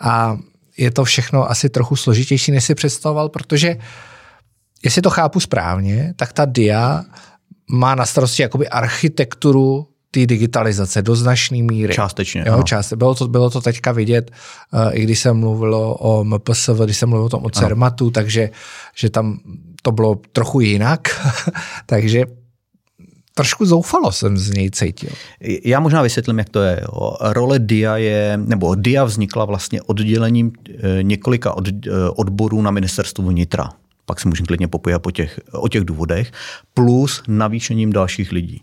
A 0.00 0.38
je 0.76 0.90
to 0.90 1.04
všechno 1.04 1.50
asi 1.50 1.68
trochu 1.68 1.96
složitější, 1.96 2.52
než 2.52 2.64
si 2.64 2.74
představoval, 2.74 3.28
protože 3.28 3.76
jestli 4.84 5.02
to 5.02 5.10
chápu 5.10 5.40
správně, 5.40 6.14
tak 6.16 6.32
ta 6.32 6.44
DIA 6.44 7.04
má 7.70 7.94
na 7.94 8.06
starosti 8.06 8.42
jakoby 8.42 8.68
architekturu 8.68 9.88
té 10.10 10.26
digitalizace 10.26 11.02
do 11.02 11.16
značné 11.16 11.62
míry. 11.62 11.94
Částečně. 11.94 12.44
Jo, 12.46 12.62
část, 12.62 12.92
bylo, 12.92 13.14
to, 13.14 13.28
bylo 13.28 13.50
to 13.50 13.60
teďka 13.60 13.92
vidět, 13.92 14.30
uh, 14.72 14.80
i 14.92 15.02
když 15.02 15.18
se 15.18 15.32
mluvilo 15.32 15.94
o 15.94 16.24
MPSV, 16.24 16.80
když 16.84 16.96
se 16.96 17.06
mluvilo 17.06 17.26
o 17.26 17.28
tom 17.28 17.44
o 17.44 17.50
CERMATu, 17.50 18.10
takže 18.10 18.50
že 18.96 19.10
tam 19.10 19.40
to 19.82 19.92
bylo 19.92 20.20
trochu 20.32 20.60
jinak, 20.60 21.00
takže 21.86 22.24
trošku 23.34 23.66
zoufalo 23.66 24.12
jsem 24.12 24.38
z 24.38 24.50
něj 24.50 24.70
cítil. 24.70 25.10
Já 25.64 25.80
možná 25.80 26.02
vysvětlím, 26.02 26.38
jak 26.38 26.48
to 26.48 26.62
je. 26.62 26.80
Jo. 26.82 27.16
Role 27.20 27.58
DIA 27.58 27.96
je, 27.96 28.36
nebo 28.36 28.74
DIA 28.74 29.04
vznikla 29.04 29.44
vlastně 29.44 29.82
oddělením 29.82 30.52
eh, 30.68 31.02
několika 31.02 31.56
od, 31.56 31.68
eh, 31.68 31.90
odborů 32.16 32.62
na 32.62 32.70
ministerstvu 32.70 33.28
vnitra. 33.28 33.68
Pak 34.06 34.20
si 34.20 34.28
můžeme 34.28 34.46
klidně 34.46 34.68
popojit 34.68 35.02
po 35.02 35.10
těch, 35.10 35.40
o 35.52 35.68
těch 35.68 35.84
důvodech, 35.84 36.32
plus 36.74 37.22
navýšením 37.28 37.92
dalších 37.92 38.32
lidí. 38.32 38.62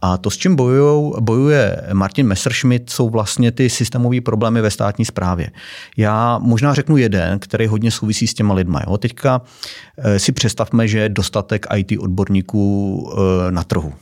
A 0.00 0.16
to, 0.16 0.30
s 0.30 0.36
čím 0.36 0.56
bojujou, 0.56 1.20
bojuje 1.20 1.82
Martin 1.92 2.26
Messerschmidt, 2.26 2.90
jsou 2.90 3.10
vlastně 3.10 3.52
ty 3.52 3.70
systémové 3.70 4.20
problémy 4.20 4.60
ve 4.60 4.70
státní 4.70 5.04
správě. 5.04 5.50
Já 5.96 6.38
možná 6.38 6.74
řeknu 6.74 6.96
jeden, 6.96 7.38
který 7.38 7.66
hodně 7.66 7.90
souvisí 7.90 8.26
s 8.26 8.34
těma 8.34 8.54
lidma. 8.54 8.80
Jo. 8.86 8.98
Teďka 8.98 9.42
eh, 9.98 10.18
si 10.18 10.32
představme, 10.32 10.88
že 10.88 10.98
je 10.98 11.08
dostatek 11.08 11.66
IT 11.76 11.92
odborníků 11.98 13.12
eh, 13.12 13.52
na 13.52 13.64
trhu. 13.64 13.92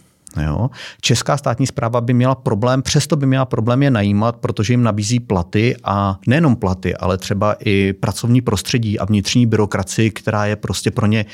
Jo. 0.43 0.71
Česká 1.01 1.37
státní 1.37 1.67
zpráva 1.67 2.01
by 2.01 2.15
měla 2.15 2.35
problém, 2.35 2.83
přesto 2.83 3.17
by 3.17 3.27
měla 3.27 3.45
problém 3.45 3.83
je 3.83 3.91
najímat, 3.91 4.37
protože 4.37 4.73
jim 4.73 4.83
nabízí 4.83 5.21
platy 5.21 5.77
a 5.85 6.19
nejenom 6.27 6.57
platy, 6.57 6.97
ale 6.97 7.19
třeba 7.19 7.57
i 7.65 7.93
pracovní 7.93 8.41
prostředí 8.41 8.99
a 8.99 9.05
vnitřní 9.05 9.47
byrokracii, 9.47 10.11
která 10.11 10.47
je 10.47 10.57
prostě 10.57 10.91
pro 10.91 11.07
ně 11.07 11.27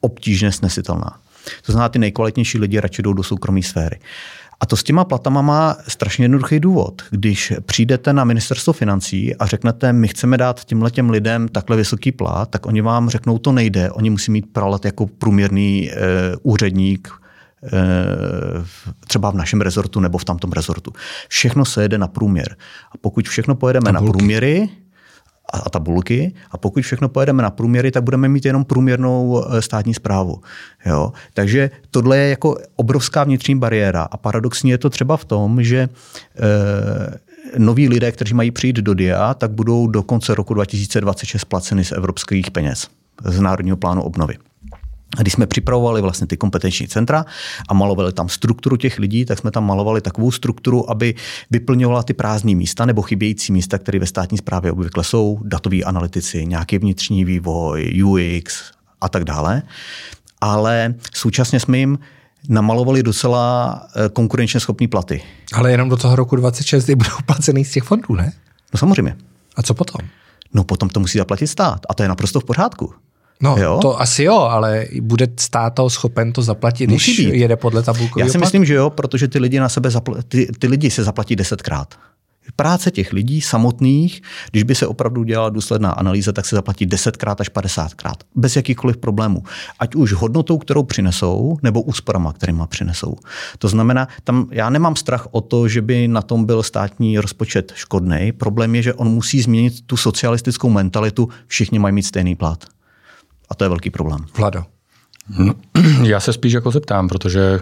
obtížně 0.00 0.52
snesitelná. 0.52 1.18
To 1.66 1.72
znamená, 1.72 1.88
ty 1.88 1.98
nejkvalitnější 1.98 2.58
lidi 2.58 2.80
radši 2.80 3.02
jdou 3.02 3.12
do 3.12 3.22
soukromé 3.22 3.62
sféry. 3.62 3.98
A 4.60 4.66
to 4.66 4.76
s 4.76 4.82
těma 4.82 5.04
platama 5.04 5.42
má 5.42 5.76
strašně 5.88 6.24
jednoduchý 6.24 6.60
důvod. 6.60 7.02
Když 7.10 7.52
přijdete 7.66 8.12
na 8.12 8.24
ministerstvo 8.24 8.72
financí 8.72 9.36
a 9.36 9.46
řeknete, 9.46 9.92
my 9.92 10.08
chceme 10.08 10.36
dát 10.36 10.64
těmhle 10.64 10.90
těm 10.90 11.10
lidem 11.10 11.48
takhle 11.48 11.76
vysoký 11.76 12.12
plat, 12.12 12.50
tak 12.50 12.66
oni 12.66 12.80
vám 12.80 13.10
řeknou, 13.10 13.38
to 13.38 13.52
nejde. 13.52 13.90
Oni 13.90 14.10
musí 14.10 14.30
mít 14.30 14.52
pralat 14.52 14.84
jako 14.84 15.06
průměrný 15.06 15.90
e, 15.90 15.94
úředník, 16.42 17.08
třeba 19.06 19.30
v 19.30 19.34
našem 19.34 19.60
rezortu 19.60 20.00
nebo 20.00 20.18
v 20.18 20.24
tamtom 20.24 20.52
rezortu. 20.52 20.92
Všechno 21.28 21.64
se 21.64 21.82
jede 21.82 21.98
na 21.98 22.08
průměr. 22.08 22.56
A 22.92 22.98
pokud 23.00 23.28
všechno 23.28 23.54
pojedeme 23.54 23.92
na 23.92 24.00
průměry, 24.00 24.68
a 25.52 25.70
tabulky 25.70 26.34
a 26.50 26.58
pokud 26.58 26.82
všechno 26.82 27.08
pojedeme 27.08 27.42
na 27.42 27.50
průměry, 27.50 27.90
tak 27.90 28.02
budeme 28.02 28.28
mít 28.28 28.46
jenom 28.46 28.64
průměrnou 28.64 29.44
e, 29.44 29.62
státní 29.62 29.94
zprávu. 29.94 30.40
Jo? 30.86 31.12
Takže 31.34 31.70
tohle 31.90 32.18
je 32.18 32.28
jako 32.28 32.56
obrovská 32.76 33.24
vnitřní 33.24 33.58
bariéra 33.58 34.02
a 34.02 34.16
paradoxně 34.16 34.72
je 34.72 34.78
to 34.78 34.90
třeba 34.90 35.16
v 35.16 35.24
tom, 35.24 35.62
že 35.62 35.78
e, 35.78 35.88
noví 37.58 37.88
lidé, 37.88 38.12
kteří 38.12 38.34
mají 38.34 38.50
přijít 38.50 38.76
do 38.76 38.94
DIA, 38.94 39.34
tak 39.34 39.50
budou 39.50 39.86
do 39.86 40.02
konce 40.02 40.34
roku 40.34 40.54
2026 40.54 41.44
placeny 41.44 41.84
z 41.84 41.92
evropských 41.92 42.50
peněz, 42.50 42.88
z 43.24 43.40
Národního 43.40 43.76
plánu 43.76 44.02
obnovy. 44.02 44.34
A 45.16 45.22
když 45.22 45.32
jsme 45.32 45.46
připravovali 45.46 46.02
vlastně 46.02 46.26
ty 46.26 46.36
kompetenční 46.36 46.88
centra 46.88 47.24
a 47.68 47.74
malovali 47.74 48.12
tam 48.12 48.28
strukturu 48.28 48.76
těch 48.76 48.98
lidí, 48.98 49.24
tak 49.24 49.38
jsme 49.38 49.50
tam 49.50 49.66
malovali 49.66 50.00
takovou 50.00 50.30
strukturu, 50.30 50.90
aby 50.90 51.14
vyplňovala 51.50 52.02
ty 52.02 52.14
prázdné 52.14 52.54
místa 52.54 52.86
nebo 52.86 53.02
chybějící 53.02 53.52
místa, 53.52 53.78
které 53.78 53.98
ve 53.98 54.06
státní 54.06 54.38
správě 54.38 54.72
obvykle 54.72 55.04
jsou, 55.04 55.40
datoví 55.44 55.84
analytici, 55.84 56.46
nějaký 56.46 56.78
vnitřní 56.78 57.24
vývoj, 57.24 58.04
UX 58.04 58.62
a 59.00 59.08
tak 59.08 59.24
dále. 59.24 59.62
Ale 60.40 60.94
současně 61.14 61.60
jsme 61.60 61.78
jim 61.78 61.98
namalovali 62.48 63.02
docela 63.02 63.82
eh, 63.96 64.08
konkurenčně 64.08 64.60
schopný 64.60 64.88
platy. 64.88 65.22
Ale 65.52 65.70
jenom 65.70 65.88
do 65.88 65.96
toho 65.96 66.16
roku 66.16 66.36
26 66.36 66.90
budou 66.90 67.16
placený 67.26 67.64
z 67.64 67.72
těch 67.72 67.82
fondů, 67.82 68.14
ne? 68.14 68.32
No 68.72 68.78
samozřejmě. 68.78 69.16
A 69.56 69.62
co 69.62 69.74
potom? 69.74 70.08
No 70.54 70.64
potom 70.64 70.88
to 70.88 71.00
musí 71.00 71.18
zaplatit 71.18 71.46
stát 71.46 71.80
a 71.88 71.94
to 71.94 72.02
je 72.02 72.08
naprosto 72.08 72.40
v 72.40 72.44
pořádku. 72.44 72.94
No, 73.42 73.56
jo? 73.58 73.78
to 73.82 74.00
asi 74.00 74.22
jo, 74.22 74.34
ale 74.34 74.86
bude 75.00 75.28
stát 75.40 75.70
to 75.70 75.90
schopen 75.90 76.32
to 76.32 76.42
zaplatit, 76.42 76.90
Musí 76.90 77.14
když 77.14 77.26
být. 77.26 77.38
jede 77.38 77.56
podle 77.56 77.82
tabulkového 77.82 78.26
Já 78.28 78.32
si 78.32 78.38
myslím, 78.38 78.64
že 78.64 78.74
jo, 78.74 78.90
protože 78.90 79.28
ty 79.28 79.38
lidi 79.38 79.60
na 79.60 79.68
sebe 79.68 79.88
zapl- 79.88 80.22
ty, 80.28 80.48
ty 80.58 80.66
lidi 80.66 80.90
se 80.90 81.04
zaplatí 81.04 81.36
desetkrát. 81.36 81.94
Práce 82.56 82.90
těch 82.90 83.12
lidí 83.12 83.40
samotných, 83.40 84.22
když 84.50 84.62
by 84.62 84.74
se 84.74 84.86
opravdu 84.86 85.24
dělala 85.24 85.50
důsledná 85.50 85.90
analýza, 85.90 86.32
tak 86.32 86.46
se 86.46 86.56
zaplatí 86.56 86.86
10krát 86.86 87.34
až 87.40 87.50
50krát. 87.50 88.14
Bez 88.34 88.56
jakýchkoliv 88.56 88.96
problémů. 88.96 89.42
Ať 89.78 89.94
už 89.94 90.12
hodnotou, 90.12 90.58
kterou 90.58 90.82
přinesou, 90.82 91.58
nebo 91.62 91.82
úsporama, 91.82 92.32
kterýma 92.32 92.66
přinesou. 92.66 93.16
To 93.58 93.68
znamená, 93.68 94.08
tam 94.24 94.48
já 94.50 94.70
nemám 94.70 94.96
strach 94.96 95.26
o 95.30 95.40
to, 95.40 95.68
že 95.68 95.82
by 95.82 96.08
na 96.08 96.22
tom 96.22 96.44
byl 96.44 96.62
státní 96.62 97.18
rozpočet 97.18 97.72
škodný. 97.74 98.32
Problém 98.32 98.74
je, 98.74 98.82
že 98.82 98.94
on 98.94 99.08
musí 99.08 99.40
změnit 99.42 99.74
tu 99.86 99.96
socialistickou 99.96 100.70
mentalitu, 100.70 101.28
všichni 101.46 101.78
mají 101.78 101.94
mít 101.94 102.02
stejný 102.02 102.34
plat. 102.34 102.64
A 103.50 103.54
to 103.54 103.64
je 103.64 103.68
velký 103.68 103.90
problém. 103.90 104.26
Vlado. 104.36 104.64
No, 105.38 105.54
já 106.02 106.20
se 106.20 106.32
spíš 106.32 106.52
jako 106.52 106.70
zeptám, 106.70 107.08
protože 107.08 107.60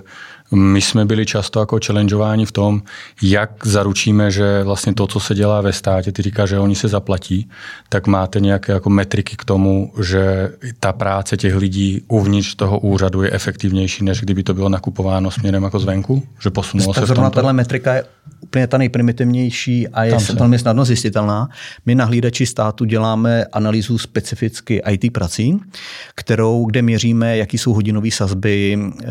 my 0.55 0.81
jsme 0.81 1.05
byli 1.05 1.27
často 1.27 1.61
jako 1.61 1.79
challengeováni 1.87 2.47
v 2.47 2.53
tom, 2.53 2.83
jak 3.23 3.67
zaručíme, 3.67 4.31
že 4.31 4.63
vlastně 4.63 4.95
to, 4.95 5.07
co 5.07 5.21
se 5.21 5.35
dělá 5.35 5.61
ve 5.61 5.73
státě, 5.73 6.13
ty 6.13 6.23
říká, 6.23 6.47
že 6.47 6.59
oni 6.59 6.75
se 6.75 6.89
zaplatí, 6.89 7.49
tak 7.89 8.07
máte 8.07 8.41
nějaké 8.41 8.73
jako 8.73 8.91
metriky 8.91 9.37
k 9.37 9.45
tomu, 9.45 9.93
že 10.03 10.51
ta 10.81 10.93
práce 10.93 11.37
těch 11.37 11.57
lidí 11.57 12.03
uvnitř 12.09 12.55
toho 12.55 12.79
úřadu 12.79 13.23
je 13.23 13.31
efektivnější, 13.31 14.05
než 14.05 14.21
kdyby 14.21 14.43
to 14.43 14.55
bylo 14.55 14.69
nakupováno 14.69 15.31
směrem 15.31 15.63
jako 15.63 15.79
zvenku? 15.79 16.23
Že 16.41 16.51
posunulo 16.51 16.95
se 16.95 17.01
v 17.01 17.15
tomto? 17.15 17.31
tahle 17.31 17.53
metrika 17.53 17.95
je 17.95 18.05
úplně 18.41 18.67
ta 18.67 18.79
nejprimitivnější 18.79 19.89
a 19.89 20.05
je 20.05 20.17
velmi 20.35 20.59
snadno 20.59 20.85
zjistitelná. 20.85 21.49
My 21.87 21.95
na 21.95 22.05
hlídači 22.05 22.47
státu 22.47 22.85
děláme 22.85 23.45
analýzu 23.45 23.99
specificky 23.99 24.83
IT 24.91 25.13
prací, 25.13 25.61
kterou, 26.15 26.65
kde 26.65 26.83
měříme, 26.83 27.37
jaký 27.37 27.59
jsou 27.59 27.75
hodinové 27.75 28.11
sazby 28.11 28.79
eh, 28.79 29.09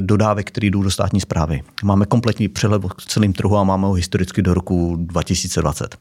dodávek, 0.00 0.43
které 0.44 0.66
jdou 0.66 0.82
do 0.82 0.90
státní 0.90 1.20
zprávy. 1.20 1.62
Máme 1.82 2.06
kompletní 2.06 2.48
přehled 2.48 2.84
o 2.84 2.88
celém 3.06 3.32
trhu 3.32 3.56
a 3.56 3.64
máme 3.64 3.86
ho 3.86 3.92
historicky 3.92 4.42
do 4.42 4.54
roku 4.54 4.96
2020 5.00 5.96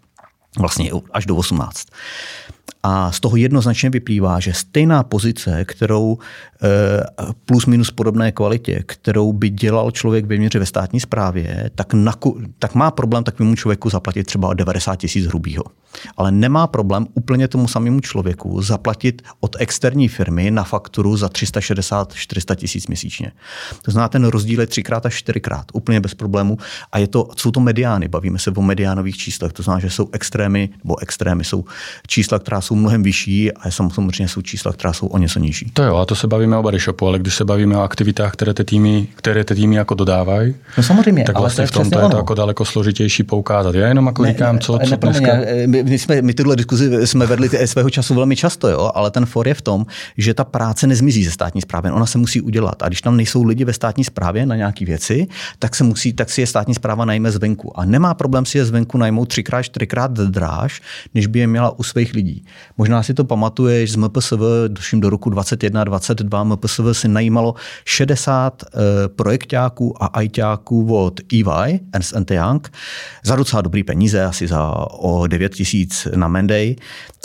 vlastně 0.59 0.91
až 1.11 1.25
do 1.25 1.35
18. 1.35 1.87
A 2.85 3.11
z 3.11 3.19
toho 3.19 3.35
jednoznačně 3.35 3.89
vyplývá, 3.89 4.39
že 4.39 4.53
stejná 4.53 5.03
pozice, 5.03 5.65
kterou 5.65 6.17
eh, 6.63 6.67
plus 7.45 7.65
minus 7.65 7.91
podobné 7.91 8.31
kvalitě, 8.31 8.83
kterou 8.85 9.33
by 9.33 9.49
dělal 9.49 9.91
člověk 9.91 10.25
ve 10.25 10.49
ve 10.59 10.65
státní 10.65 10.99
správě, 10.99 11.69
tak, 11.75 11.93
naku, 11.93 12.41
tak 12.59 12.75
má 12.75 12.91
problém 12.91 13.23
takovému 13.23 13.55
člověku 13.55 13.89
zaplatit 13.89 14.23
třeba 14.23 14.53
90 14.53 14.95
tisíc 14.95 15.25
hrubýho. 15.25 15.63
Ale 16.17 16.31
nemá 16.31 16.67
problém 16.67 17.07
úplně 17.13 17.47
tomu 17.47 17.67
samému 17.67 17.99
člověku 17.99 18.61
zaplatit 18.61 19.21
od 19.39 19.55
externí 19.59 20.07
firmy 20.07 20.51
na 20.51 20.63
fakturu 20.63 21.17
za 21.17 21.27
360-400 21.27 22.55
tisíc 22.55 22.87
měsíčně. 22.87 23.31
To 23.81 23.91
znamená, 23.91 24.09
ten 24.09 24.25
rozdíl 24.25 24.59
je 24.59 24.67
třikrát 24.67 25.05
až 25.05 25.15
čtyřikrát, 25.15 25.65
úplně 25.73 26.01
bez 26.01 26.13
problému. 26.13 26.57
A 26.91 26.97
je 26.97 27.07
to, 27.07 27.29
jsou 27.37 27.51
to 27.51 27.59
mediány, 27.59 28.07
bavíme 28.07 28.39
se 28.39 28.51
o 28.51 28.61
mediánových 28.61 29.17
číslech, 29.17 29.53
to 29.53 29.63
znamená, 29.63 29.79
že 29.79 29.89
jsou 29.89 30.09
extrémy, 30.11 30.69
nebo 30.83 31.01
extrémy 31.01 31.43
jsou 31.43 31.65
čísla, 32.07 32.39
která 32.39 32.52
jsou 32.61 32.75
mnohem 32.75 33.03
vyšší 33.03 33.51
a 33.51 33.71
samozřejmě 33.71 34.27
jsou 34.27 34.41
čísla, 34.41 34.73
která 34.73 34.93
jsou 34.93 35.07
o 35.07 35.17
něco 35.17 35.39
nižší. 35.39 35.71
To 35.73 35.83
jo, 35.83 35.95
a 35.95 36.05
to 36.05 36.15
se 36.15 36.27
bavíme 36.27 36.57
o 36.57 36.63
body 36.63 36.79
shopu, 36.79 37.07
ale 37.07 37.19
když 37.19 37.35
se 37.35 37.45
bavíme 37.45 37.77
o 37.77 37.81
aktivitách, 37.81 38.33
které 38.33 38.53
ty 38.53 38.63
týmy, 38.63 39.07
které 39.15 39.43
ty 39.43 39.55
týmy 39.55 39.75
jako 39.75 39.93
dodávají, 39.93 40.55
no 40.77 40.83
samozřejmě, 40.83 41.23
tak 41.23 41.39
vlastně 41.39 41.61
ale 41.61 41.67
v 41.67 41.71
tom 41.71 41.89
to 41.89 41.99
je 41.99 42.09
to 42.09 42.17
jako 42.17 42.33
daleko 42.33 42.65
složitější 42.65 43.23
poukázat. 43.23 43.75
Já 43.75 43.87
jenom 43.87 44.05
jako 44.05 44.23
ne, 44.23 44.29
říkám, 44.29 44.59
co, 44.59 44.77
ne, 44.77 44.85
co 44.85 44.95
dneska... 44.95 45.27
My, 45.65 45.83
my, 45.83 45.99
jsme, 45.99 46.21
my 46.21 46.33
tyhle 46.33 46.55
diskuzi 46.55 47.07
jsme 47.07 47.25
vedli 47.25 47.49
svého 47.65 47.89
času 47.89 48.15
velmi 48.15 48.35
často, 48.35 48.69
jo, 48.69 48.91
ale 48.93 49.11
ten 49.11 49.25
for 49.25 49.47
je 49.47 49.53
v 49.53 49.61
tom, 49.61 49.85
že 50.17 50.33
ta 50.33 50.43
práce 50.43 50.87
nezmizí 50.87 51.23
ze 51.25 51.31
státní 51.31 51.61
správy, 51.61 51.91
ona 51.91 52.05
se 52.05 52.17
musí 52.17 52.41
udělat. 52.41 52.83
A 52.83 52.87
když 52.87 53.01
tam 53.01 53.17
nejsou 53.17 53.43
lidi 53.43 53.65
ve 53.65 53.73
státní 53.73 54.03
správě 54.03 54.45
na 54.45 54.55
nějaké 54.55 54.85
věci, 54.85 55.27
tak 55.59 55.75
se 55.75 55.83
musí, 55.83 56.13
tak 56.13 56.29
si 56.29 56.41
je 56.41 56.47
státní 56.47 56.75
správa 56.75 57.05
najme 57.05 57.31
zvenku. 57.31 57.79
A 57.79 57.85
nemá 57.85 58.13
problém 58.13 58.45
si 58.45 58.57
je 58.57 58.65
zvenku 58.65 58.97
najmout 58.97 59.29
třikrát, 59.29 59.63
čtyřikrát 59.63 60.11
dráž, 60.11 60.81
než 61.13 61.27
by 61.27 61.39
je 61.39 61.47
měla 61.47 61.79
u 61.79 61.83
svých 61.83 62.13
lidí. 62.13 62.42
Možná 62.77 63.03
si 63.03 63.13
to 63.13 63.23
pamatuješ 63.23 63.91
z 63.91 63.95
MPSV, 63.95 64.39
doším 64.67 64.99
do 64.99 65.09
roku 65.09 65.29
21, 65.29 65.83
22, 65.83 66.43
MPSV 66.43 66.83
si 66.91 67.07
najímalo 67.07 67.55
60 67.85 68.63
uh, 68.63 68.79
projektáků 69.15 70.03
a 70.03 70.05
ajťáků 70.05 70.95
od 70.95 71.19
EY, 71.33 71.79
Ernst 71.93 72.31
Young, 72.31 72.71
za 73.23 73.35
docela 73.35 73.61
dobrý 73.61 73.83
peníze, 73.83 74.23
asi 74.23 74.47
za 74.47 74.73
o 74.91 75.27
9 75.27 75.53
tisíc 75.53 76.07
na 76.15 76.27
Menday, 76.27 76.75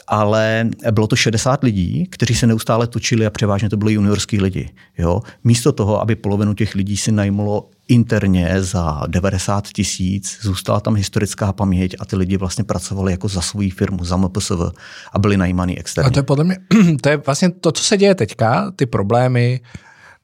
ale 0.09 0.69
bylo 0.91 1.07
to 1.07 1.17
60 1.17 1.63
lidí, 1.63 2.07
kteří 2.11 2.35
se 2.35 2.47
neustále 2.47 2.87
točili 2.87 3.27
a 3.27 3.31
převážně 3.31 3.69
to 3.69 3.77
byli 3.77 3.93
juniorský 3.93 4.41
lidi. 4.41 4.71
Jo? 4.99 5.21
Místo 5.45 5.73
toho, 5.73 6.01
aby 6.01 6.17
polovinu 6.17 6.55
těch 6.55 6.75
lidí 6.75 6.97
si 6.97 7.13
najmalo 7.13 7.71
interně 7.89 8.63
za 8.63 9.03
90 9.07 9.69
tisíc, 9.69 10.39
zůstala 10.43 10.81
tam 10.81 10.95
historická 10.95 11.53
paměť 11.53 11.97
a 11.99 12.05
ty 12.05 12.17
lidi 12.17 12.37
vlastně 12.37 12.65
pracovali 12.65 13.13
jako 13.13 13.29
za 13.29 13.41
svou 13.41 13.71
firmu, 13.71 14.05
za 14.05 14.17
MPSV 14.17 14.61
a 15.13 15.19
byli 15.19 15.37
najímaný 15.37 15.79
externě. 15.79 16.09
A 16.09 16.11
to 16.11 16.19
je 16.19 16.23
podle 16.23 16.45
mě, 16.45 16.57
to 17.03 17.09
je 17.09 17.17
vlastně 17.17 17.51
to, 17.51 17.73
co 17.73 17.85
se 17.85 17.97
děje 17.97 18.15
teďka, 18.15 18.71
ty 18.77 18.87
problémy, 18.87 19.61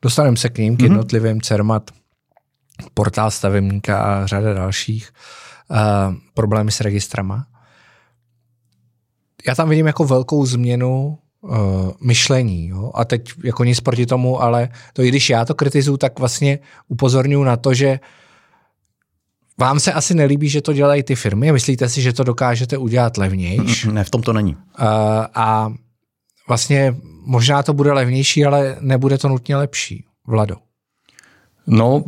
dostaneme 0.02 0.36
se 0.36 0.48
k 0.48 0.58
ním, 0.58 0.76
k 0.76 0.80
mhm. 0.80 0.90
jednotlivým 0.90 1.36
mm-hmm. 1.36 1.46
CERMAT, 1.46 1.90
portál 2.94 3.30
stavebníka 3.30 3.98
a 3.98 4.26
řada 4.26 4.54
dalších, 4.54 5.10
uh, 5.70 5.78
problémy 6.34 6.72
s 6.72 6.80
registrama. 6.80 7.46
Já 9.46 9.54
tam 9.54 9.68
vidím 9.68 9.86
jako 9.86 10.04
velkou 10.04 10.46
změnu 10.46 11.18
uh, 11.44 11.90
myšlení. 12.00 12.68
Jo? 12.68 12.90
A 12.94 13.04
teď 13.04 13.30
jako 13.44 13.64
nic 13.64 13.80
proti 13.80 14.06
tomu, 14.06 14.42
ale 14.42 14.68
to 14.92 15.02
i 15.02 15.08
když 15.08 15.30
já 15.30 15.44
to 15.44 15.54
kritizuju, 15.54 15.96
tak 15.96 16.18
vlastně 16.18 16.58
upozorňuji 16.88 17.44
na 17.44 17.56
to, 17.56 17.74
že 17.74 18.00
vám 19.58 19.80
se 19.80 19.92
asi 19.92 20.14
nelíbí, 20.14 20.48
že 20.48 20.62
to 20.62 20.72
dělají 20.72 21.02
ty 21.02 21.14
firmy. 21.14 21.52
Myslíte 21.52 21.88
si, 21.88 22.02
že 22.02 22.12
to 22.12 22.24
dokážete 22.24 22.78
udělat 22.78 23.16
levnější? 23.16 23.88
Ne, 23.92 24.04
v 24.04 24.10
tom 24.10 24.22
to 24.22 24.32
není. 24.32 24.54
Uh, 24.54 24.86
a 25.34 25.72
vlastně 26.48 26.96
možná 27.26 27.62
to 27.62 27.74
bude 27.74 27.92
levnější, 27.92 28.44
ale 28.44 28.76
nebude 28.80 29.18
to 29.18 29.28
nutně 29.28 29.56
lepší. 29.56 30.04
Vlado. 30.26 30.56
No, 31.66 32.04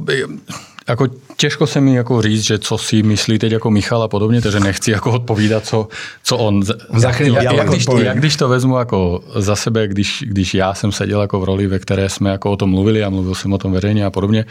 jako 0.89 1.07
těžko 1.37 1.67
se 1.67 1.81
mi 1.81 1.95
jako 1.95 2.23
říct, 2.23 2.43
že 2.43 2.59
co 2.59 2.79
si 2.79 3.03
myslí 3.03 3.39
teď 3.39 3.53
jako 3.53 3.71
Michal 3.71 4.03
a 4.03 4.09
podobně, 4.09 4.43
takže 4.43 4.61
nechci 4.61 4.91
jako 4.91 5.13
odpovídat, 5.13 5.67
co, 5.67 5.89
co 6.23 6.37
on... 6.37 6.63
Za 6.97 7.13
chvíli, 7.13 7.45
jak, 7.45 7.57
jak, 7.57 7.69
když, 7.69 7.87
jak, 7.99 8.19
když 8.19 8.37
to 8.37 8.49
vezmu 8.49 8.79
jako 8.79 9.21
za 9.37 9.57
sebe, 9.57 9.89
když, 9.89 10.25
když 10.27 10.55
já 10.55 10.75
jsem 10.75 10.93
seděl 10.93 11.21
jako 11.21 11.41
v 11.41 11.45
roli, 11.45 11.67
ve 11.67 11.79
které 11.79 12.09
jsme 12.09 12.31
jako 12.31 12.51
o 12.51 12.57
tom 12.57 12.71
mluvili 12.71 13.05
a 13.05 13.11
mluvil 13.11 13.35
jsem 13.35 13.53
o 13.53 13.59
tom 13.59 13.73
veřejně 13.73 14.05
a 14.05 14.11
podobně, 14.11 14.45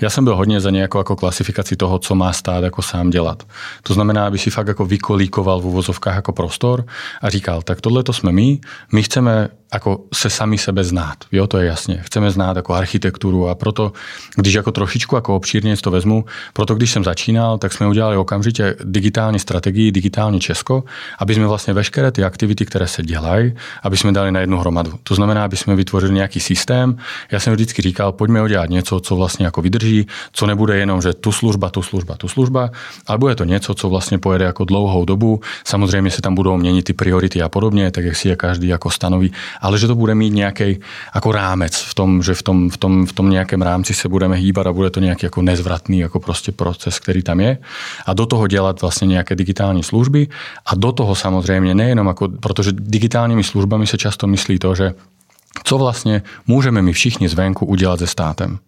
já 0.00 0.10
jsem 0.10 0.24
byl 0.24 0.36
hodně 0.36 0.60
za 0.60 0.70
nějakou 0.70 0.98
jako 0.98 1.16
klasifikaci 1.16 1.76
toho, 1.76 1.98
co 1.98 2.14
má 2.14 2.32
stát 2.32 2.64
jako 2.64 2.82
sám 2.82 3.10
dělat. 3.10 3.42
To 3.82 3.94
znamená, 3.94 4.26
aby 4.26 4.38
si 4.38 4.50
fakt 4.50 4.68
jako 4.68 4.84
vykolíkoval 4.86 5.60
v 5.60 5.66
uvozovkách 5.66 6.14
jako 6.14 6.32
prostor 6.32 6.84
a 7.22 7.30
říkal, 7.30 7.62
tak 7.62 7.80
tohle 7.80 8.02
to 8.02 8.12
jsme 8.12 8.32
my, 8.32 8.58
my 8.92 9.02
chceme 9.02 9.48
jako 9.72 10.00
se 10.14 10.30
sami 10.30 10.58
sebe 10.58 10.84
znát. 10.84 11.16
Jo, 11.32 11.46
to 11.46 11.58
je 11.58 11.66
jasně. 11.66 12.00
Chceme 12.02 12.30
znát 12.30 12.56
jako 12.56 12.74
architekturu 12.74 13.48
a 13.48 13.54
proto, 13.54 13.92
když 14.36 14.54
jako 14.54 14.72
trošičku 14.72 15.14
jako 15.14 15.36
obšírně 15.36 15.76
to 15.76 15.90
vezmu, 15.90 16.24
proto 16.52 16.74
když 16.74 16.90
jsem 16.90 17.04
začínal, 17.04 17.58
tak 17.58 17.72
jsme 17.72 17.88
udělali 17.88 18.16
okamžitě 18.16 18.76
digitální 18.84 19.38
strategii, 19.38 19.92
digitální 19.92 20.40
Česko, 20.40 20.84
aby 21.18 21.34
jsme 21.34 21.46
vlastně 21.46 21.74
veškeré 21.74 22.10
ty 22.12 22.24
aktivity, 22.24 22.66
které 22.66 22.86
se 22.86 23.02
dělají, 23.02 23.52
aby 23.82 23.96
jsme 23.96 24.12
dali 24.12 24.32
na 24.32 24.40
jednu 24.40 24.58
hromadu. 24.58 24.92
To 25.02 25.14
znamená, 25.14 25.44
aby 25.44 25.56
jsme 25.56 25.76
vytvořili 25.76 26.14
nějaký 26.14 26.40
systém. 26.40 26.96
Já 27.30 27.40
jsem 27.40 27.52
vždycky 27.52 27.82
říkal, 27.82 28.12
pojďme 28.12 28.42
udělat 28.42 28.70
něco, 28.70 29.00
co 29.00 29.16
vlastně 29.16 29.44
jako 29.44 29.62
vydrží, 29.62 30.06
co 30.32 30.46
nebude 30.46 30.76
jenom, 30.76 31.02
že 31.02 31.12
tu 31.12 31.32
služba, 31.32 31.70
tu 31.70 31.82
služba, 31.82 32.14
tu 32.14 32.28
služba, 32.28 32.70
ale 33.06 33.18
bude 33.18 33.34
to 33.34 33.44
něco, 33.44 33.74
co 33.74 33.88
vlastně 33.88 34.18
pojede 34.18 34.44
jako 34.44 34.64
dlouhou 34.64 35.04
dobu. 35.04 35.40
Samozřejmě 35.64 36.10
se 36.10 36.22
tam 36.22 36.34
budou 36.34 36.56
měnit 36.56 36.82
ty 36.82 36.92
priority 36.92 37.42
a 37.42 37.48
podobně, 37.48 37.90
tak 37.90 38.04
jak 38.04 38.16
si 38.16 38.28
je 38.28 38.36
každý 38.36 38.68
jako 38.68 38.90
stanoví 38.90 39.32
ale 39.62 39.78
že 39.78 39.86
to 39.86 39.94
bude 39.94 40.14
mít 40.14 40.30
nějaký 40.30 40.78
jako 41.14 41.32
rámec 41.32 41.76
v 41.76 41.94
tom, 41.94 42.22
že 42.22 42.34
v 42.34 42.42
tom, 42.42 42.70
v, 42.70 42.76
tom, 42.76 43.06
v 43.06 43.12
tom 43.12 43.30
nějakém 43.30 43.62
rámci 43.62 43.94
se 43.94 44.08
budeme 44.08 44.36
hýbat 44.36 44.66
a 44.66 44.72
bude 44.72 44.90
to 44.90 45.00
nějaký 45.00 45.26
jako 45.26 45.42
nezvratný 45.42 45.98
jako 45.98 46.20
prostě 46.20 46.52
proces, 46.52 46.98
který 46.98 47.22
tam 47.22 47.40
je. 47.40 47.58
A 48.06 48.14
do 48.14 48.26
toho 48.26 48.46
dělat 48.46 48.80
vlastně 48.80 49.06
nějaké 49.06 49.36
digitální 49.36 49.82
služby 49.82 50.28
a 50.66 50.74
do 50.74 50.92
toho 50.92 51.14
samozřejmě 51.14 51.74
nejenom 51.74 52.06
jako, 52.06 52.28
protože 52.28 52.72
digitálními 52.72 53.44
službami 53.44 53.86
se 53.86 53.98
často 53.98 54.26
myslí 54.26 54.58
to, 54.58 54.74
že 54.74 54.94
co 55.64 55.78
vlastně 55.78 56.22
můžeme 56.46 56.82
my 56.82 56.92
všichni 56.92 57.28
zvenku 57.28 57.66
udělat 57.66 57.98
se 57.98 58.06
státem. 58.06 58.58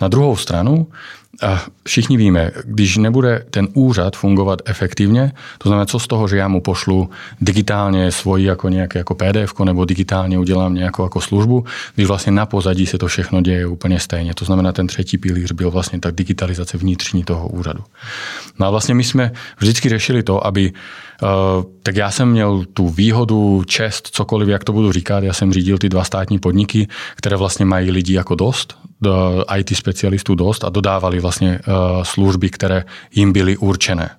Na 0.00 0.08
druhou 0.08 0.36
stranu 0.36 0.86
a 1.42 1.64
všichni 1.84 2.16
víme, 2.16 2.50
když 2.64 2.96
nebude 2.96 3.44
ten 3.50 3.68
úřad 3.74 4.16
fungovat 4.16 4.62
efektivně, 4.64 5.32
to 5.58 5.68
znamená, 5.68 5.86
co 5.86 5.98
z 5.98 6.06
toho, 6.06 6.28
že 6.28 6.36
já 6.36 6.48
mu 6.48 6.60
pošlu 6.60 7.10
digitálně 7.40 8.12
svoji 8.12 8.44
jako 8.44 8.68
nějaké 8.68 8.98
jako 8.98 9.14
PDF 9.14 9.60
nebo 9.64 9.84
digitálně 9.84 10.38
udělám 10.38 10.74
nějakou 10.74 11.02
jako 11.02 11.20
službu, 11.20 11.64
když 11.94 12.06
vlastně 12.06 12.32
na 12.32 12.46
pozadí 12.46 12.86
se 12.86 12.98
to 12.98 13.06
všechno 13.06 13.40
děje 13.40 13.66
úplně 13.66 14.00
stejně. 14.00 14.34
To 14.34 14.44
znamená, 14.44 14.72
ten 14.72 14.86
třetí 14.86 15.18
pilíř 15.18 15.52
byl 15.52 15.70
vlastně 15.70 16.00
tak 16.00 16.14
digitalizace 16.14 16.78
vnitřní 16.78 17.24
toho 17.24 17.48
úřadu. 17.48 17.84
No 18.58 18.66
a 18.66 18.70
vlastně 18.70 18.94
my 18.94 19.04
jsme 19.04 19.32
vždycky 19.58 19.88
řešili 19.88 20.22
to, 20.22 20.46
aby 20.46 20.72
Uh, 21.22 21.64
tak 21.82 21.96
já 21.96 22.10
jsem 22.10 22.30
měl 22.30 22.64
tu 22.72 22.88
výhodu, 22.88 23.62
čest, 23.66 24.08
cokoliv, 24.12 24.48
jak 24.48 24.64
to 24.64 24.72
budu 24.72 24.92
říkat. 24.92 25.24
Já 25.24 25.32
jsem 25.32 25.52
řídil 25.52 25.78
ty 25.78 25.88
dva 25.88 26.04
státní 26.04 26.38
podniky, 26.38 26.88
které 27.16 27.36
vlastně 27.36 27.64
mají 27.64 27.90
lidi 27.90 28.14
jako 28.14 28.34
dost, 28.34 28.78
IT 29.56 29.76
specialistů 29.76 30.34
dost 30.34 30.64
a 30.64 30.68
dodávali 30.68 31.20
vlastně 31.20 31.60
uh, 31.68 32.02
služby, 32.02 32.50
které 32.50 32.84
jim 33.14 33.32
byly 33.32 33.56
určené. 33.56 34.10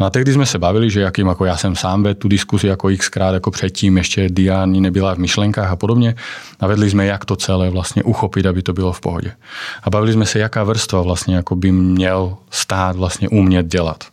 No 0.00 0.06
a 0.06 0.10
tehdy 0.10 0.32
jsme 0.32 0.46
se 0.46 0.58
bavili, 0.58 0.90
že 0.90 1.00
jakým 1.00 1.26
jako 1.26 1.44
já 1.44 1.56
jsem 1.56 1.76
sám 1.76 2.02
vedl 2.02 2.20
tu 2.20 2.28
diskusi 2.28 2.66
jako 2.66 2.88
xkrát 2.98 3.34
jako 3.34 3.50
předtím, 3.50 3.96
ještě 3.96 4.28
Diani 4.28 4.80
nebyla 4.80 5.14
v 5.14 5.18
myšlenkách 5.18 5.70
a 5.70 5.76
podobně. 5.76 6.14
A 6.60 6.66
vedli 6.66 6.90
jsme, 6.90 7.06
jak 7.06 7.24
to 7.24 7.36
celé 7.36 7.70
vlastně 7.70 8.02
uchopit, 8.02 8.46
aby 8.46 8.62
to 8.62 8.72
bylo 8.72 8.92
v 8.92 9.00
pohodě. 9.00 9.32
A 9.82 9.90
bavili 9.90 10.12
jsme 10.12 10.26
se, 10.26 10.38
jaká 10.38 10.64
vrstva 10.64 11.02
vlastně 11.02 11.36
jako 11.36 11.56
by 11.56 11.72
měl 11.72 12.36
stát 12.50 12.96
vlastně 12.96 13.28
umět 13.28 13.66
dělat. 13.66 14.04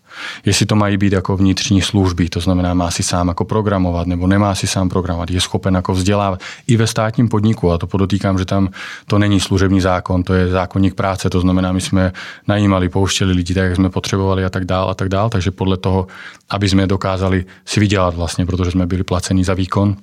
Jestli 0.45 0.65
to 0.65 0.75
mají 0.75 0.97
být 0.97 1.13
jako 1.13 1.37
vnitřní 1.37 1.81
služby, 1.81 2.29
to 2.29 2.39
znamená, 2.39 2.73
má 2.73 2.91
si 2.91 3.03
sám 3.03 3.27
jako 3.27 3.45
programovat 3.45 4.07
nebo 4.07 4.27
nemá 4.27 4.55
si 4.55 4.67
sám 4.67 4.89
programovat, 4.89 5.31
je 5.31 5.41
schopen 5.41 5.75
jako 5.75 5.93
vzdělávat 5.93 6.39
i 6.67 6.77
ve 6.77 6.87
státním 6.87 7.29
podniku. 7.29 7.71
A 7.71 7.77
to 7.77 7.87
podotýkám, 7.87 8.37
že 8.37 8.45
tam 8.45 8.69
to 9.07 9.19
není 9.19 9.39
služební 9.39 9.81
zákon, 9.81 10.23
to 10.23 10.33
je 10.33 10.47
zákonník 10.47 10.93
práce, 10.93 11.29
to 11.29 11.39
znamená, 11.39 11.71
my 11.71 11.81
jsme 11.81 12.11
najímali, 12.47 12.89
pouštěli 12.89 13.33
lidi 13.33 13.53
tak, 13.53 13.63
jak 13.63 13.75
jsme 13.75 13.89
potřebovali 13.89 14.45
a 14.45 14.49
tak 14.49 14.65
dál 14.65 14.89
a 14.89 14.93
tak 14.93 15.09
dál. 15.09 15.29
Takže 15.29 15.51
podle 15.51 15.77
toho, 15.77 16.07
aby 16.49 16.69
jsme 16.69 16.87
dokázali 16.87 17.45
si 17.65 17.79
vydělat 17.79 18.15
vlastně, 18.15 18.45
protože 18.45 18.71
jsme 18.71 18.85
byli 18.85 19.03
placeni 19.03 19.43
za 19.43 19.53
výkon, 19.53 19.95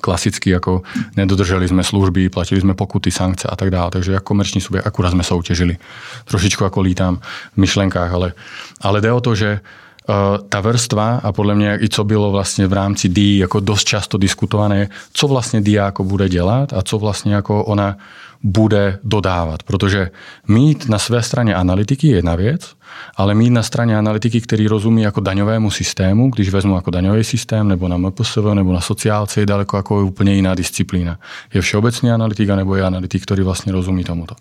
klasicky 0.00 0.50
jako 0.50 0.82
nedodrželi 1.16 1.68
jsme 1.68 1.84
služby, 1.84 2.28
platili 2.28 2.60
jsme 2.60 2.74
pokuty, 2.74 3.10
sankce 3.10 3.48
a 3.48 3.56
tak 3.56 3.70
dále. 3.70 3.90
Takže 3.90 4.12
jako 4.12 4.24
komerční 4.24 4.60
subjekt 4.60 4.86
akurát 4.86 5.10
jsme 5.10 5.22
soutěžili. 5.22 5.76
Trošičku 6.24 6.64
jako 6.64 6.80
lítám 6.80 7.16
v 7.52 7.56
myšlenkách, 7.56 8.12
ale, 8.12 8.32
ale 8.80 9.00
jde 9.00 9.12
o 9.12 9.20
to, 9.20 9.34
že 9.34 9.60
uh, 10.08 10.14
ta 10.48 10.60
vrstva 10.60 11.20
a 11.22 11.32
podle 11.32 11.54
mě 11.54 11.78
i 11.82 11.88
co 11.88 12.04
bylo 12.04 12.30
vlastně 12.30 12.66
v 12.66 12.72
rámci 12.72 13.08
DI 13.08 13.38
jako 13.38 13.60
dost 13.60 13.84
často 13.84 14.18
diskutované, 14.18 14.88
co 15.12 15.28
vlastně 15.28 15.60
DIA 15.60 15.84
jako 15.84 16.04
bude 16.04 16.28
dělat 16.28 16.72
a 16.72 16.82
co 16.82 16.98
vlastně 16.98 17.34
jako 17.34 17.64
ona 17.64 17.96
bude 18.44 18.98
dodávat. 19.04 19.62
Protože 19.62 20.10
mít 20.48 20.88
na 20.88 20.98
své 20.98 21.22
straně 21.22 21.54
analytiky 21.54 22.08
je 22.08 22.16
jedna 22.16 22.34
věc, 22.34 22.74
ale 23.16 23.34
mít 23.34 23.50
na 23.50 23.62
straně 23.62 23.98
analytiky, 23.98 24.40
který 24.40 24.66
rozumí 24.66 25.02
jako 25.02 25.20
daňovému 25.20 25.70
systému, 25.70 26.30
když 26.30 26.48
vezmu 26.48 26.74
jako 26.74 26.90
daňový 26.90 27.24
systém 27.24 27.68
nebo 27.68 27.88
na 27.88 27.96
MPSV 27.96 28.44
nebo 28.54 28.72
na 28.72 28.80
sociálce, 28.80 29.40
je 29.40 29.46
daleko 29.46 29.76
jako 29.76 29.98
je 29.98 30.04
úplně 30.04 30.34
jiná 30.34 30.54
disciplína. 30.54 31.18
Je 31.54 31.60
všeobecný 31.60 32.10
analytika 32.10 32.56
nebo 32.56 32.76
je 32.76 32.84
analytik, 32.84 33.22
který 33.22 33.42
vlastně 33.42 33.72
rozumí 33.72 34.04
tomuto. 34.04 34.34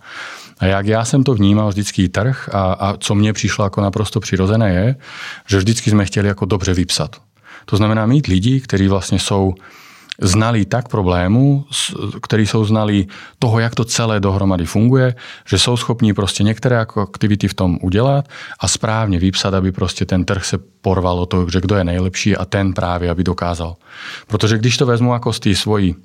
A 0.60 0.66
jak 0.66 0.88
já 0.88 1.06
jsem 1.06 1.24
to 1.24 1.34
vnímal 1.34 1.70
vždycky 1.70 2.10
trh 2.10 2.50
a, 2.54 2.74
a 2.74 2.98
co 2.98 3.16
mně 3.16 3.34
přišlo 3.34 3.66
jako 3.66 3.82
naprosto 3.82 4.20
přirozené 4.20 4.74
je, 4.74 4.96
že 5.48 5.58
vždycky 5.58 5.90
jsme 5.90 6.06
chtěli 6.06 6.28
jako 6.28 6.46
dobře 6.46 6.74
vypsat. 6.74 7.16
To 7.66 7.78
znamená 7.78 8.06
mít 8.06 8.28
lidi, 8.28 8.62
kteří 8.62 8.88
vlastně 8.88 9.20
jsou 9.20 9.54
znali 10.22 10.66
tak 10.66 10.88
problémů, 10.88 11.66
který 12.22 12.48
jsou 12.48 12.66
znali 12.66 13.08
toho, 13.40 13.60
jak 13.60 13.76
to 13.76 13.86
celé 13.86 14.20
dohromady 14.20 14.66
funguje, 14.66 15.16
že 15.48 15.60
jsou 15.60 15.78
schopní 15.78 16.14
prostě 16.14 16.44
některé 16.44 16.76
jako 16.76 17.02
aktivity 17.02 17.48
v 17.48 17.54
tom 17.54 17.78
udělat 17.82 18.28
a 18.60 18.68
správně 18.68 19.20
vypsat, 19.20 19.54
aby 19.54 19.72
prostě 19.72 20.06
ten 20.06 20.26
trh 20.26 20.46
se 20.46 20.58
porval 20.82 21.20
o 21.20 21.26
to, 21.26 21.50
že 21.50 21.62
kdo 21.62 21.76
je 21.76 21.84
nejlepší 21.84 22.38
a 22.38 22.46
ten 22.46 22.74
právě, 22.74 23.10
aby 23.10 23.24
dokázal. 23.24 23.76
Protože 24.28 24.58
když 24.58 24.78
to 24.78 24.86
vezmu 24.86 25.14
jako 25.14 25.34
z 25.34 25.40
té 25.40 25.56
svojí 25.56 25.96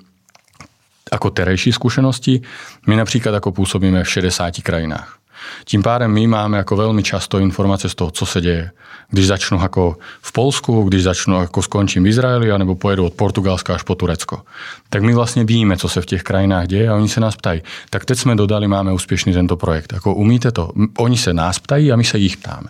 jako 1.11 1.29
terejší 1.29 1.71
zkušenosti, 1.71 2.41
my 2.87 2.95
například 2.95 3.33
jako 3.33 3.51
působíme 3.51 4.03
v 4.03 4.09
60 4.09 4.53
krajinách. 4.63 5.18
Tím 5.65 5.83
pádem 5.83 6.11
my 6.11 6.27
máme 6.27 6.57
jako 6.57 6.75
velmi 6.75 7.03
často 7.03 7.39
informace 7.39 7.89
z 7.89 7.95
toho, 7.95 8.11
co 8.11 8.25
se 8.25 8.41
děje. 8.41 8.71
Když 9.09 9.27
začnu 9.27 9.61
jako 9.61 9.95
v 10.21 10.31
Polsku, 10.31 10.83
když 10.83 11.03
začnu 11.03 11.41
jako 11.41 11.61
skončím 11.61 12.03
v 12.03 12.07
Izraeli, 12.07 12.51
anebo 12.51 12.75
pojedu 12.75 13.05
od 13.05 13.13
Portugalska 13.13 13.75
až 13.75 13.83
po 13.83 13.95
Turecko. 13.95 14.41
Tak 14.89 15.03
my 15.03 15.13
vlastně 15.13 15.43
víme, 15.43 15.77
co 15.77 15.89
se 15.89 16.01
v 16.01 16.05
těch 16.05 16.23
krajinách 16.23 16.67
děje 16.67 16.89
a 16.89 16.95
oni 16.95 17.09
se 17.09 17.19
nás 17.19 17.35
ptají. 17.35 17.61
Tak 17.89 18.05
teď 18.05 18.17
jsme 18.19 18.35
dodali, 18.35 18.67
máme 18.67 18.93
úspěšný 18.93 19.33
tento 19.33 19.57
projekt. 19.57 19.93
Jako 19.93 20.13
umíte 20.13 20.51
to? 20.51 20.71
Oni 20.97 21.17
se 21.17 21.33
nás 21.33 21.59
ptají 21.59 21.91
a 21.91 21.95
my 21.95 22.03
se 22.03 22.17
jich 22.17 22.37
ptáme. 22.37 22.69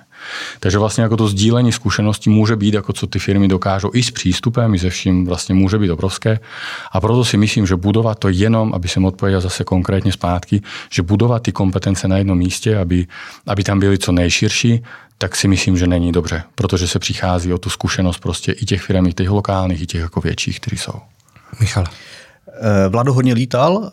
Takže 0.59 0.77
vlastně 0.77 1.03
jako 1.03 1.17
to 1.17 1.27
sdílení 1.27 1.71
zkušeností 1.71 2.29
může 2.29 2.55
být, 2.55 2.73
jako 2.73 2.93
co 2.93 3.07
ty 3.07 3.19
firmy 3.19 3.47
dokážou 3.47 3.91
i 3.93 4.03
s 4.03 4.11
přístupem, 4.11 4.75
i 4.75 4.79
se 4.79 4.89
vším 4.89 5.25
vlastně 5.25 5.55
může 5.55 5.77
být 5.77 5.89
obrovské. 5.89 6.39
A 6.91 7.01
proto 7.01 7.25
si 7.25 7.37
myslím, 7.37 7.67
že 7.67 7.75
budovat 7.75 8.19
to 8.19 8.29
jenom, 8.29 8.73
aby 8.73 8.87
jsem 8.87 9.05
odpověděl 9.05 9.41
zase 9.41 9.63
konkrétně 9.63 10.11
zpátky, 10.11 10.61
že 10.91 11.01
budovat 11.01 11.43
ty 11.43 11.51
kompetence 11.51 12.07
na 12.07 12.17
jednom 12.17 12.37
místě, 12.37 12.77
aby, 12.77 13.07
aby 13.47 13.63
tam 13.63 13.79
byly 13.79 13.97
co 13.97 14.11
nejširší, 14.11 14.83
tak 15.17 15.35
si 15.35 15.47
myslím, 15.47 15.77
že 15.77 15.87
není 15.87 16.11
dobře, 16.11 16.43
protože 16.55 16.87
se 16.87 16.99
přichází 16.99 17.53
o 17.53 17.57
tu 17.57 17.69
zkušenost 17.69 18.19
prostě 18.19 18.51
i 18.51 18.65
těch 18.65 18.81
firm, 18.81 19.07
i 19.07 19.13
těch 19.13 19.29
lokálních, 19.29 19.81
i 19.81 19.85
těch 19.85 20.01
jako 20.01 20.21
větších, 20.21 20.59
které 20.59 20.77
jsou. 20.77 20.93
Michal. 21.59 21.83
Eh, 22.47 22.89
Vlado 22.89 23.13
hodně 23.13 23.33
lítal. 23.33 23.91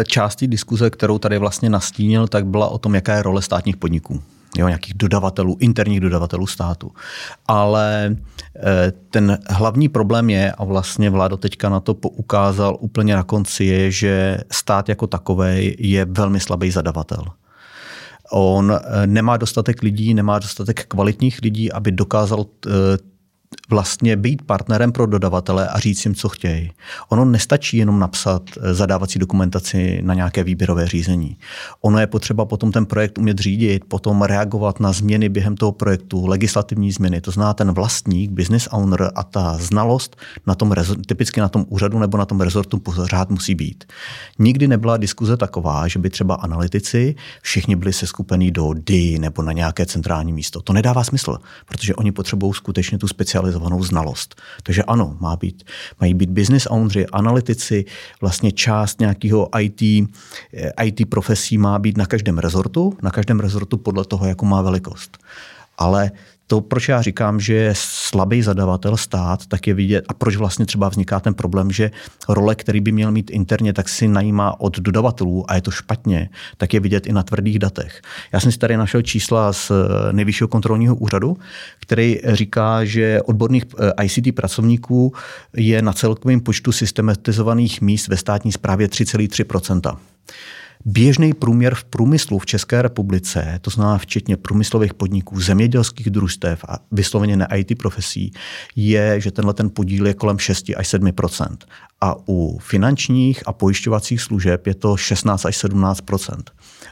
Eh, 0.00 0.04
část 0.04 0.36
té 0.36 0.46
diskuze, 0.46 0.90
kterou 0.90 1.18
tady 1.18 1.38
vlastně 1.38 1.70
nastínil, 1.70 2.28
tak 2.28 2.46
byla 2.46 2.68
o 2.68 2.78
tom, 2.78 2.94
jaká 2.94 3.14
je 3.14 3.22
role 3.22 3.42
státních 3.42 3.76
podniků 3.76 4.22
jo, 4.56 4.68
nějakých 4.68 4.94
dodavatelů, 4.94 5.56
interních 5.60 6.00
dodavatelů 6.00 6.46
státu. 6.46 6.92
Ale 7.48 8.16
eh, 8.56 8.92
ten 9.10 9.38
hlavní 9.50 9.88
problém 9.88 10.30
je, 10.30 10.52
a 10.52 10.64
vlastně 10.64 11.10
vláda 11.10 11.36
teďka 11.36 11.68
na 11.68 11.80
to 11.80 11.94
poukázal 11.94 12.76
úplně 12.80 13.16
na 13.16 13.22
konci, 13.22 13.64
je, 13.64 13.90
že 13.90 14.38
stát 14.52 14.88
jako 14.88 15.06
takový 15.06 15.76
je 15.78 16.04
velmi 16.04 16.40
slabý 16.40 16.70
zadavatel. 16.70 17.24
On 18.30 18.72
eh, 18.72 19.06
nemá 19.06 19.36
dostatek 19.36 19.82
lidí, 19.82 20.14
nemá 20.14 20.38
dostatek 20.38 20.86
kvalitních 20.86 21.38
lidí, 21.42 21.72
aby 21.72 21.92
dokázal 21.92 22.46
eh, 22.66 22.70
vlastně 23.70 24.16
být 24.16 24.42
partnerem 24.42 24.92
pro 24.92 25.06
dodavatele 25.06 25.68
a 25.68 25.78
říct 25.78 26.04
jim, 26.04 26.14
co 26.14 26.28
chtějí. 26.28 26.72
Ono 27.08 27.24
nestačí 27.24 27.76
jenom 27.76 27.98
napsat 27.98 28.42
eh, 28.60 28.74
zadávací 28.74 29.18
dokumentaci 29.18 30.00
na 30.02 30.14
nějaké 30.14 30.44
výběrové 30.44 30.86
řízení. 30.86 31.38
Ono 31.80 31.98
je 31.98 32.06
potřeba 32.06 32.44
potom 32.44 32.72
ten 32.72 32.86
projekt 32.86 33.18
umět 33.18 33.38
řídit, 33.38 33.84
potom 33.84 34.22
reagovat 34.22 34.80
na 34.80 34.92
změny 34.92 35.28
během 35.28 35.56
toho 35.56 35.72
projektu, 35.72 36.26
legislativní 36.26 36.92
změny. 36.92 37.20
To 37.20 37.30
zná 37.30 37.54
ten 37.54 37.72
vlastník, 37.72 38.30
business 38.30 38.68
owner 38.72 39.10
a 39.14 39.22
ta 39.22 39.58
znalost 39.60 40.16
na 40.46 40.54
tom, 40.54 40.74
typicky 41.06 41.40
na 41.40 41.48
tom 41.48 41.64
úřadu 41.68 41.98
nebo 41.98 42.18
na 42.18 42.24
tom 42.24 42.40
rezortu 42.40 42.78
pořád 42.78 43.30
musí 43.30 43.54
být. 43.54 43.84
Nikdy 44.38 44.68
nebyla 44.68 44.96
diskuze 44.96 45.36
taková, 45.36 45.88
že 45.88 45.98
by 45.98 46.10
třeba 46.10 46.34
analytici 46.34 47.14
všichni 47.42 47.76
byli 47.76 47.92
seskupení 47.92 48.50
do 48.50 48.72
DI 48.74 49.18
nebo 49.18 49.42
na 49.42 49.52
nějaké 49.52 49.86
centrální 49.86 50.32
místo. 50.32 50.62
To 50.62 50.72
nedává 50.72 51.04
smysl, 51.04 51.38
protože 51.66 51.94
oni 51.94 52.12
potřebují 52.12 52.54
skutečně 52.54 52.98
tu 52.98 53.08
speciální 53.08 53.37
specializovanou 53.38 53.82
znalost. 53.82 54.34
Takže 54.62 54.82
ano, 54.82 55.16
má 55.20 55.36
být, 55.36 55.62
mají 56.00 56.14
být 56.14 56.30
business 56.30 56.66
ownři, 56.70 57.06
analytici, 57.06 57.84
vlastně 58.20 58.52
část 58.52 59.00
nějakého 59.00 59.48
IT, 59.60 60.08
eh, 60.54 60.84
IT 60.84 61.08
profesí 61.08 61.58
má 61.58 61.78
být 61.78 61.96
na 61.96 62.06
každém 62.06 62.38
rezortu, 62.38 62.96
na 63.02 63.10
každém 63.10 63.40
rezortu 63.40 63.76
podle 63.76 64.04
toho, 64.04 64.26
jakou 64.26 64.46
má 64.46 64.62
velikost. 64.62 65.18
Ale 65.78 66.10
to, 66.50 66.60
proč 66.60 66.88
já 66.88 67.02
říkám, 67.02 67.40
že 67.40 67.54
je 67.54 67.72
slabý 67.76 68.42
zadavatel 68.42 68.96
stát, 68.96 69.46
tak 69.46 69.66
je 69.66 69.74
vidět, 69.74 70.04
a 70.08 70.14
proč 70.14 70.36
vlastně 70.36 70.66
třeba 70.66 70.88
vzniká 70.88 71.20
ten 71.20 71.34
problém, 71.34 71.72
že 71.72 71.90
role, 72.28 72.54
který 72.54 72.80
by 72.80 72.92
měl 72.92 73.10
mít 73.10 73.30
interně, 73.30 73.72
tak 73.72 73.88
si 73.88 74.08
najímá 74.08 74.60
od 74.60 74.78
dodavatelů 74.78 75.44
a 75.48 75.54
je 75.54 75.60
to 75.60 75.70
špatně, 75.70 76.30
tak 76.56 76.74
je 76.74 76.80
vidět 76.80 77.06
i 77.06 77.12
na 77.12 77.22
tvrdých 77.22 77.58
datech. 77.58 78.02
Já 78.32 78.40
jsem 78.40 78.52
si 78.52 78.58
tady 78.58 78.76
našel 78.76 79.02
čísla 79.02 79.52
z 79.52 79.70
eh, 79.70 80.12
nejvyššího 80.12 80.48
kontrolního 80.48 80.96
úřadu, 80.96 81.36
který 81.80 82.20
říká, 82.24 82.84
že 82.84 83.22
odborných 83.22 83.64
eh, 83.78 84.04
ICT 84.04 84.34
pracovníků 84.34 85.12
je 85.56 85.82
na 85.82 85.92
celkovém 85.92 86.40
počtu 86.40 86.72
systematizovaných 86.72 87.80
míst 87.80 88.08
ve 88.08 88.16
státní 88.16 88.52
správě 88.52 88.86
3,3 88.86 89.96
Běžný 90.84 91.32
průměr 91.34 91.74
v 91.74 91.84
průmyslu 91.84 92.38
v 92.38 92.46
České 92.46 92.82
republice, 92.82 93.58
to 93.60 93.70
znamená 93.70 93.98
včetně 93.98 94.36
průmyslových 94.36 94.94
podniků, 94.94 95.40
zemědělských 95.40 96.10
družstev 96.10 96.64
a 96.68 96.78
vysloveně 96.92 97.36
ne 97.36 97.48
IT 97.56 97.78
profesí, 97.78 98.32
je, 98.76 99.20
že 99.20 99.30
tenhle 99.30 99.54
ten 99.54 99.70
podíl 99.70 100.06
je 100.06 100.14
kolem 100.14 100.38
6 100.38 100.70
až 100.76 100.94
7% 100.94 101.56
A 102.00 102.14
u 102.28 102.58
finančních 102.58 103.42
a 103.46 103.52
pojišťovacích 103.52 104.20
služeb 104.20 104.66
je 104.66 104.74
to 104.74 104.96
16 104.96 105.46
až 105.46 105.64
17% 105.64 106.36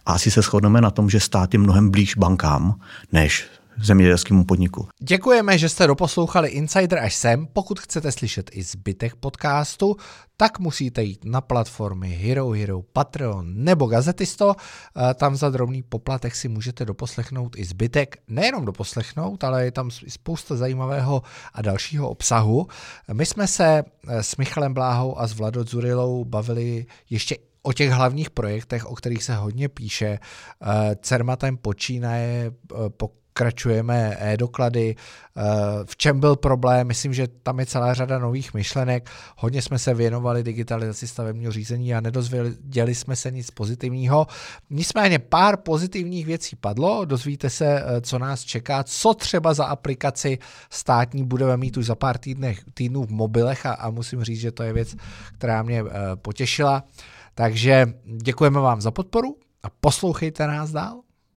A 0.06 0.12
asi 0.12 0.30
se 0.30 0.42
shodneme 0.42 0.80
na 0.80 0.90
tom, 0.90 1.10
že 1.10 1.20
stát 1.20 1.54
je 1.54 1.58
mnohem 1.58 1.90
blíž 1.90 2.14
bankám 2.14 2.80
než 3.12 3.46
zemědělskému 3.82 4.44
podniku. 4.44 4.88
Děkujeme, 4.98 5.58
že 5.58 5.68
jste 5.68 5.86
doposlouchali 5.86 6.48
Insider 6.48 6.98
až 6.98 7.14
sem. 7.14 7.46
Pokud 7.52 7.80
chcete 7.80 8.12
slyšet 8.12 8.50
i 8.52 8.62
zbytek 8.62 9.14
podcastu, 9.14 9.96
tak 10.36 10.58
musíte 10.58 11.02
jít 11.02 11.24
na 11.24 11.40
platformy 11.40 12.08
Hero 12.08 12.50
Hero, 12.50 12.82
Patreon 12.82 13.64
nebo 13.64 13.86
Gazetisto. 13.86 14.54
Eh, 14.56 15.14
tam 15.14 15.36
za 15.36 15.50
drobný 15.50 15.82
poplatek 15.82 16.36
si 16.36 16.48
můžete 16.48 16.84
doposlechnout 16.84 17.58
i 17.58 17.64
zbytek. 17.64 18.16
Nejenom 18.28 18.64
doposlechnout, 18.64 19.44
ale 19.44 19.64
je 19.64 19.72
tam 19.72 19.90
spousta 19.90 20.56
zajímavého 20.56 21.22
a 21.52 21.62
dalšího 21.62 22.10
obsahu. 22.10 22.66
My 23.12 23.26
jsme 23.26 23.46
se 23.46 23.84
eh, 24.08 24.22
s 24.22 24.36
Michalem 24.36 24.74
Bláhou 24.74 25.18
a 25.18 25.26
s 25.26 25.32
Vladou 25.32 25.64
Zurilou 25.64 26.24
bavili 26.24 26.86
ještě 27.10 27.36
o 27.62 27.72
těch 27.72 27.90
hlavních 27.90 28.30
projektech, 28.30 28.86
o 28.86 28.94
kterých 28.94 29.24
se 29.24 29.34
hodně 29.34 29.68
píše. 29.68 30.18
Eh, 30.62 30.96
Cermatem 31.02 31.56
počínaje 31.56 32.52
po 32.96 33.10
pokračujeme 33.36 34.16
e-doklady. 34.20 34.96
Eh, 34.96 35.42
v 35.84 35.96
čem 35.96 36.20
byl 36.20 36.36
problém? 36.36 36.86
Myslím, 36.86 37.14
že 37.14 37.28
tam 37.28 37.60
je 37.60 37.66
celá 37.66 37.94
řada 37.94 38.18
nových 38.18 38.54
myšlenek. 38.54 39.10
Hodně 39.36 39.62
jsme 39.62 39.78
se 39.78 39.94
věnovali 39.94 40.42
digitalizaci 40.42 41.06
stavebního 41.06 41.52
řízení 41.52 41.94
a 41.94 42.00
nedozvěděli 42.00 42.94
jsme 42.94 43.16
se 43.16 43.30
nic 43.30 43.50
pozitivního. 43.50 44.26
Nicméně 44.70 45.18
pár 45.18 45.56
pozitivních 45.56 46.26
věcí 46.26 46.56
padlo. 46.56 47.04
Dozvíte 47.04 47.50
se, 47.50 47.66
eh, 47.66 48.00
co 48.00 48.18
nás 48.18 48.40
čeká, 48.40 48.84
co 48.84 49.14
třeba 49.14 49.54
za 49.54 49.64
aplikaci 49.64 50.38
státní 50.70 51.24
budeme 51.24 51.56
mít 51.56 51.76
už 51.76 51.86
za 51.86 51.94
pár 51.94 52.18
týdnech, 52.18 52.64
týdnů 52.74 53.04
v 53.04 53.10
mobilech 53.10 53.66
a, 53.66 53.72
a 53.72 53.90
musím 53.90 54.24
říct, 54.24 54.40
že 54.40 54.52
to 54.52 54.62
je 54.62 54.72
věc, 54.72 54.96
která 55.38 55.62
mě 55.62 55.80
eh, 55.80 56.16
potěšila. 56.16 56.84
Takže 57.34 57.86
děkujeme 58.22 58.60
vám 58.60 58.80
za 58.80 58.90
podporu 58.90 59.36
a 59.62 59.68
poslouchejte 59.80 60.46
nás 60.46 60.70
dál. 60.70 61.05